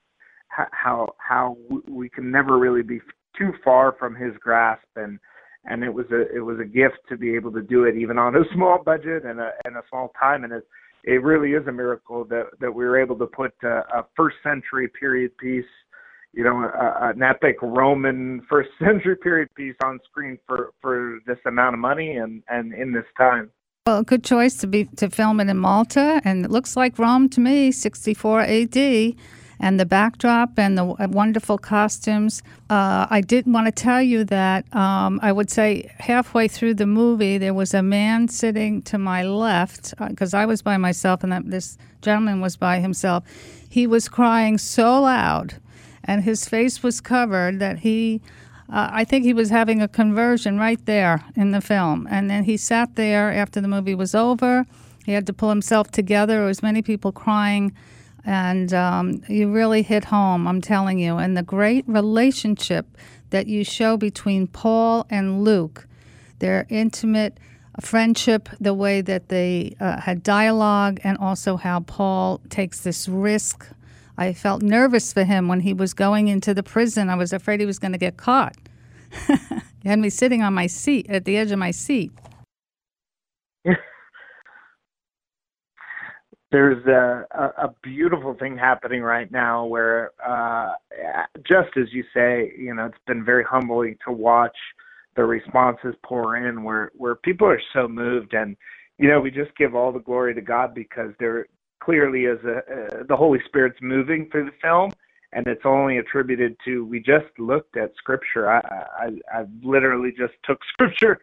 [0.48, 1.56] how how
[1.88, 3.00] we can never really be
[3.38, 5.18] too far from His grasp, and
[5.64, 8.18] and it was a it was a gift to be able to do it even
[8.18, 10.66] on a small budget and a and a small time and it
[11.04, 14.88] it really is a miracle that that we were able to put a, first century
[14.88, 15.64] period piece
[16.32, 21.38] you know a, an epic roman first century period piece on screen for for this
[21.46, 23.50] amount of money and and in this time.
[23.86, 27.28] Well, good choice to be to film it in Malta, and it looks like Rome
[27.30, 29.16] to me, 64 A.D
[29.60, 32.42] and the backdrop and the wonderful costumes.
[32.68, 36.86] Uh, I did want to tell you that um, I would say halfway through the
[36.86, 41.22] movie, there was a man sitting to my left because uh, I was by myself
[41.24, 43.24] and this gentleman was by himself.
[43.68, 45.54] He was crying so loud
[46.04, 48.20] and his face was covered that he.
[48.66, 52.08] Uh, I think he was having a conversion right there in the film.
[52.10, 54.64] And then he sat there after the movie was over.
[55.04, 56.38] He had to pull himself together.
[56.38, 57.74] There was many people crying
[58.24, 61.16] and um, you really hit home, I'm telling you.
[61.16, 62.86] And the great relationship
[63.30, 65.86] that you show between Paul and Luke,
[66.38, 67.38] their intimate
[67.80, 73.68] friendship, the way that they uh, had dialogue, and also how Paul takes this risk.
[74.16, 77.10] I felt nervous for him when he was going into the prison.
[77.10, 78.56] I was afraid he was going to get caught.
[79.26, 82.12] he had me sitting on my seat, at the edge of my seat.
[86.54, 90.74] there's a, a, a beautiful thing happening right now where, uh,
[91.38, 94.56] just as you say, you know, it's been very humbling to watch
[95.16, 98.34] the responses pour in where, where people are so moved.
[98.34, 98.56] And,
[98.98, 101.48] you know, we just give all the glory to God because there
[101.80, 104.92] clearly is a, uh, the Holy Spirit's moving through the film.
[105.32, 108.48] And it's only attributed to, we just looked at scripture.
[108.48, 109.08] I, I,
[109.40, 111.18] I literally just took scripture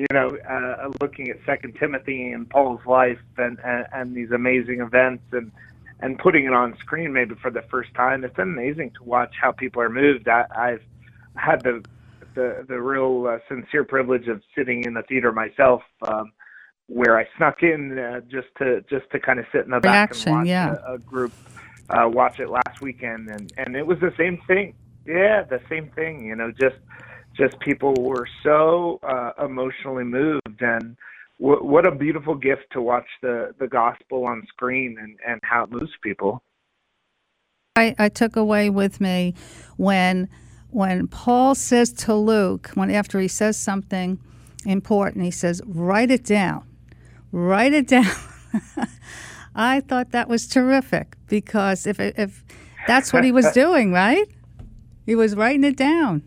[0.00, 4.80] you know, uh, looking at Second Timothy and Paul's life and, and and these amazing
[4.80, 5.52] events and
[6.00, 8.24] and putting it on screen maybe for the first time.
[8.24, 10.26] It's amazing to watch how people are moved.
[10.26, 10.82] I, I've
[11.36, 11.84] had the
[12.34, 16.32] the the real uh, sincere privilege of sitting in the theater myself, um,
[16.86, 20.14] where I snuck in uh, just to just to kind of sit in the back
[20.24, 20.76] and watch yeah.
[20.86, 21.32] a, a group
[21.90, 24.72] uh, watch it last weekend, and and it was the same thing.
[25.04, 26.24] Yeah, the same thing.
[26.24, 26.76] You know, just
[27.36, 30.96] just people were so uh, emotionally moved and
[31.40, 35.64] w- what a beautiful gift to watch the the gospel on screen and and how
[35.64, 36.42] it moves people.
[37.76, 39.34] I, I took away with me
[39.76, 40.28] when
[40.70, 44.18] when Paul says to Luke when after he says something
[44.66, 46.66] important he says write it down.
[47.32, 48.12] Write it down.
[49.54, 52.44] I thought that was terrific because if if
[52.86, 54.28] that's what he was doing right?
[55.06, 56.22] He was writing it down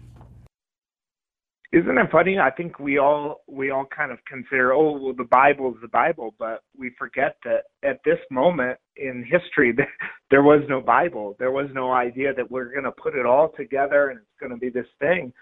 [1.73, 2.37] isn't it funny?
[2.37, 5.87] I think we all we all kind of consider, oh, well, the Bible is the
[5.87, 9.75] Bible, but we forget that at this moment in history,
[10.29, 11.35] there was no Bible.
[11.39, 14.51] There was no idea that we're going to put it all together and it's going
[14.51, 15.33] to be this thing.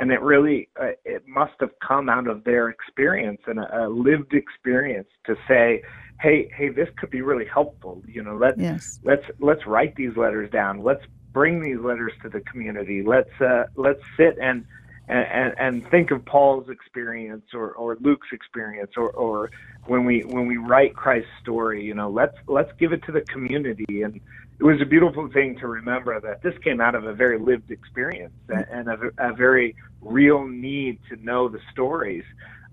[0.00, 3.88] And it really, uh, it must have come out of their experience and a, a
[3.88, 5.82] lived experience to say,
[6.20, 8.02] hey, hey, this could be really helpful.
[8.08, 8.98] You know, let's yes.
[9.04, 10.82] let's let's write these letters down.
[10.82, 13.02] Let's bring these letters to the community.
[13.06, 14.66] Let's uh, let's sit and
[15.08, 19.50] and, and, think of Paul's experience or, or Luke's experience or, or
[19.86, 23.20] when we when we write Christ's story, you know, let's let's give it to the
[23.20, 24.02] community.
[24.02, 24.20] And
[24.58, 27.70] it was a beautiful thing to remember that this came out of a very lived
[27.70, 32.24] experience and a, a very real need to know the stories.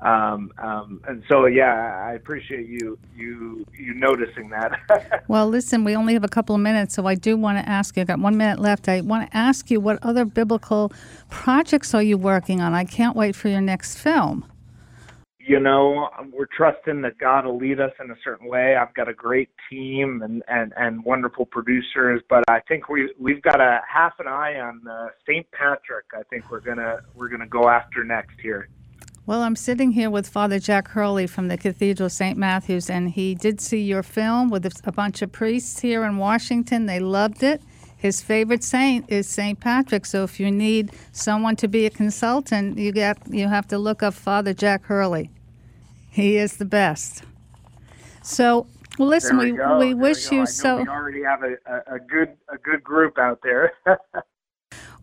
[0.02, 5.24] Um, um, and so, yeah, I appreciate you you you noticing that.
[5.28, 7.96] well, listen, we only have a couple of minutes, so I do want to ask
[7.96, 8.02] you.
[8.02, 8.90] I've got one minute left.
[8.90, 10.92] I want to ask you what other biblical
[11.30, 12.74] projects are you working on?
[12.74, 14.46] I can't wait for your next film.
[15.46, 18.78] You know, we're trusting that God will lead us in a certain way.
[18.78, 23.42] I've got a great team and, and, and wonderful producers, but I think we we've
[23.42, 25.46] got a half an eye on uh, St.
[25.52, 26.06] Patrick.
[26.14, 28.70] I think we're gonna we're gonna go after next here.
[29.26, 32.38] Well, I'm sitting here with Father Jack Hurley from the Cathedral St.
[32.38, 36.88] Matthew's, and he did see your film with a bunch of priests here in Washington.
[36.88, 37.62] They loved it.
[37.96, 39.58] His favorite saint is St.
[39.58, 40.06] Patrick.
[40.06, 44.04] So if you need someone to be a consultant, you get you have to look
[44.04, 45.30] up Father Jack Hurley.
[46.10, 47.24] He is the best.
[48.24, 48.68] So
[49.00, 50.82] well, listen, we, we, we wish we you so.
[50.82, 53.72] We already have a, a, a good a good group out there.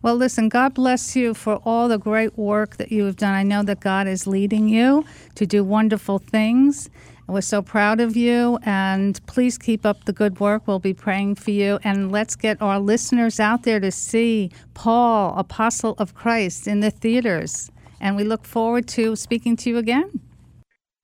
[0.03, 3.35] Well, listen, God bless you for all the great work that you have done.
[3.35, 6.89] I know that God is leading you to do wonderful things.
[7.27, 10.67] We're so proud of you, and please keep up the good work.
[10.67, 11.79] We'll be praying for you.
[11.83, 16.89] And let's get our listeners out there to see Paul, Apostle of Christ, in the
[16.89, 17.71] theaters.
[17.99, 20.19] And we look forward to speaking to you again.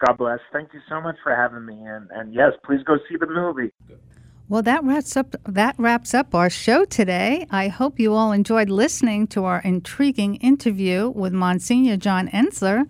[0.06, 0.39] God bless.
[0.52, 1.76] Thank you so much for having me.
[1.86, 3.72] And, and yes, please go see the movie.
[4.50, 7.45] Well, that wraps up that wraps up our show today.
[7.52, 12.86] I hope you all enjoyed listening to our intriguing interview with Monsignor John Enzler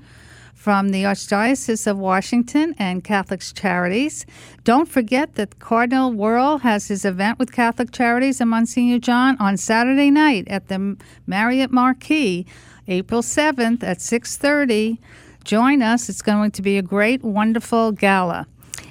[0.54, 4.28] from the Archdiocese of Washington and Catholic Charities.
[4.66, 9.58] Don't forget that Cardinal Wuerl has his event with Catholic Charities and Monsignor John on
[9.58, 10.96] Saturday night at the
[11.26, 12.46] Marriott Marquis,
[12.88, 15.00] April 7th at 6:30.
[15.44, 16.08] Join us.
[16.08, 18.46] It's going to be a great, wonderful gala.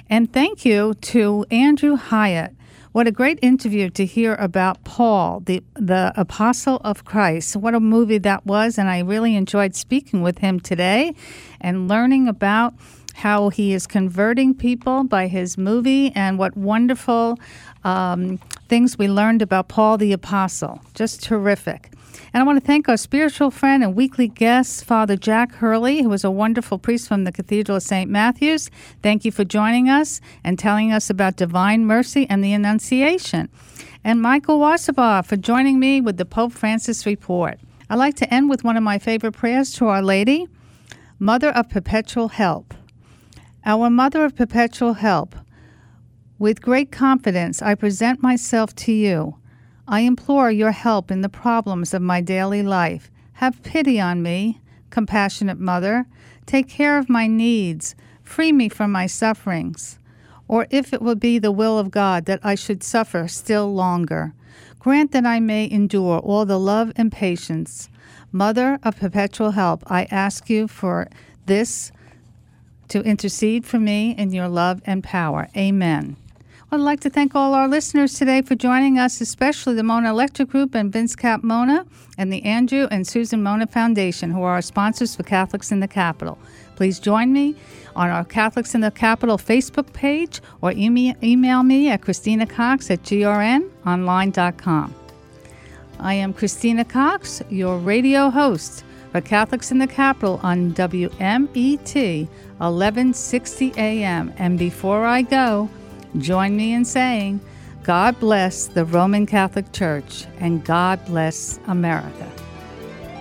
[0.09, 2.56] And thank you to Andrew Hyatt.
[2.97, 7.55] What a great interview to hear about Paul, the, the Apostle of Christ.
[7.55, 8.79] What a movie that was.
[8.79, 11.13] And I really enjoyed speaking with him today
[11.61, 12.73] and learning about
[13.13, 17.37] how he is converting people by his movie and what wonderful
[17.83, 20.81] um, things we learned about Paul the Apostle.
[20.95, 21.91] Just terrific.
[22.33, 26.09] And I want to thank our spiritual friend and weekly guest, Father Jack Hurley, who
[26.09, 28.09] was a wonderful priest from the Cathedral of St.
[28.09, 28.69] Matthew's.
[29.01, 33.49] Thank you for joining us and telling us about divine mercy and the Annunciation.
[34.03, 37.59] And Michael Wassebaugh for joining me with the Pope Francis Report.
[37.89, 40.47] I'd like to end with one of my favorite prayers to Our Lady,
[41.19, 42.73] Mother of Perpetual Help.
[43.65, 45.35] Our Mother of Perpetual Help,
[46.39, 49.35] with great confidence I present myself to you
[49.87, 53.09] I implore your help in the problems of my daily life.
[53.33, 54.59] Have pity on me,
[54.89, 56.05] compassionate Mother.
[56.45, 57.95] Take care of my needs.
[58.23, 59.97] Free me from my sufferings.
[60.49, 64.33] Or if it will be the will of God that I should suffer still longer,
[64.79, 67.89] grant that I may endure all the love and patience.
[68.31, 71.07] Mother of perpetual help, I ask you for
[71.45, 71.91] this
[72.89, 75.47] to intercede for me in your love and power.
[75.55, 76.17] Amen.
[76.69, 80.49] I'd like to thank all our listeners today for joining us, especially the Mona Electric
[80.49, 81.85] Group and Vince Cap Mona
[82.17, 85.87] and the Andrew and Susan Mona Foundation, who are our sponsors for Catholics in the
[85.87, 86.37] Capital.
[86.75, 87.55] Please join me
[87.95, 93.01] on our Catholics in the Capital Facebook page or email, me at Christina Cox at
[93.03, 94.93] grnonline.com.
[96.01, 103.73] I am Christina Cox, your radio host for Catholics in the Capital on WMET 1160
[103.77, 104.33] AM.
[104.37, 105.69] And before I go,
[106.19, 107.41] Join me in saying,
[107.83, 112.31] God bless the Roman Catholic Church and God bless America.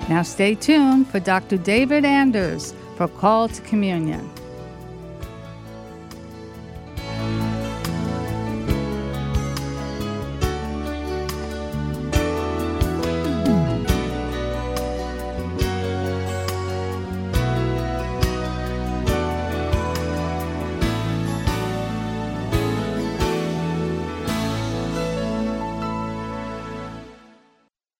[0.09, 1.57] Now stay tuned for Dr.
[1.57, 4.29] David Anders for Call to Communion.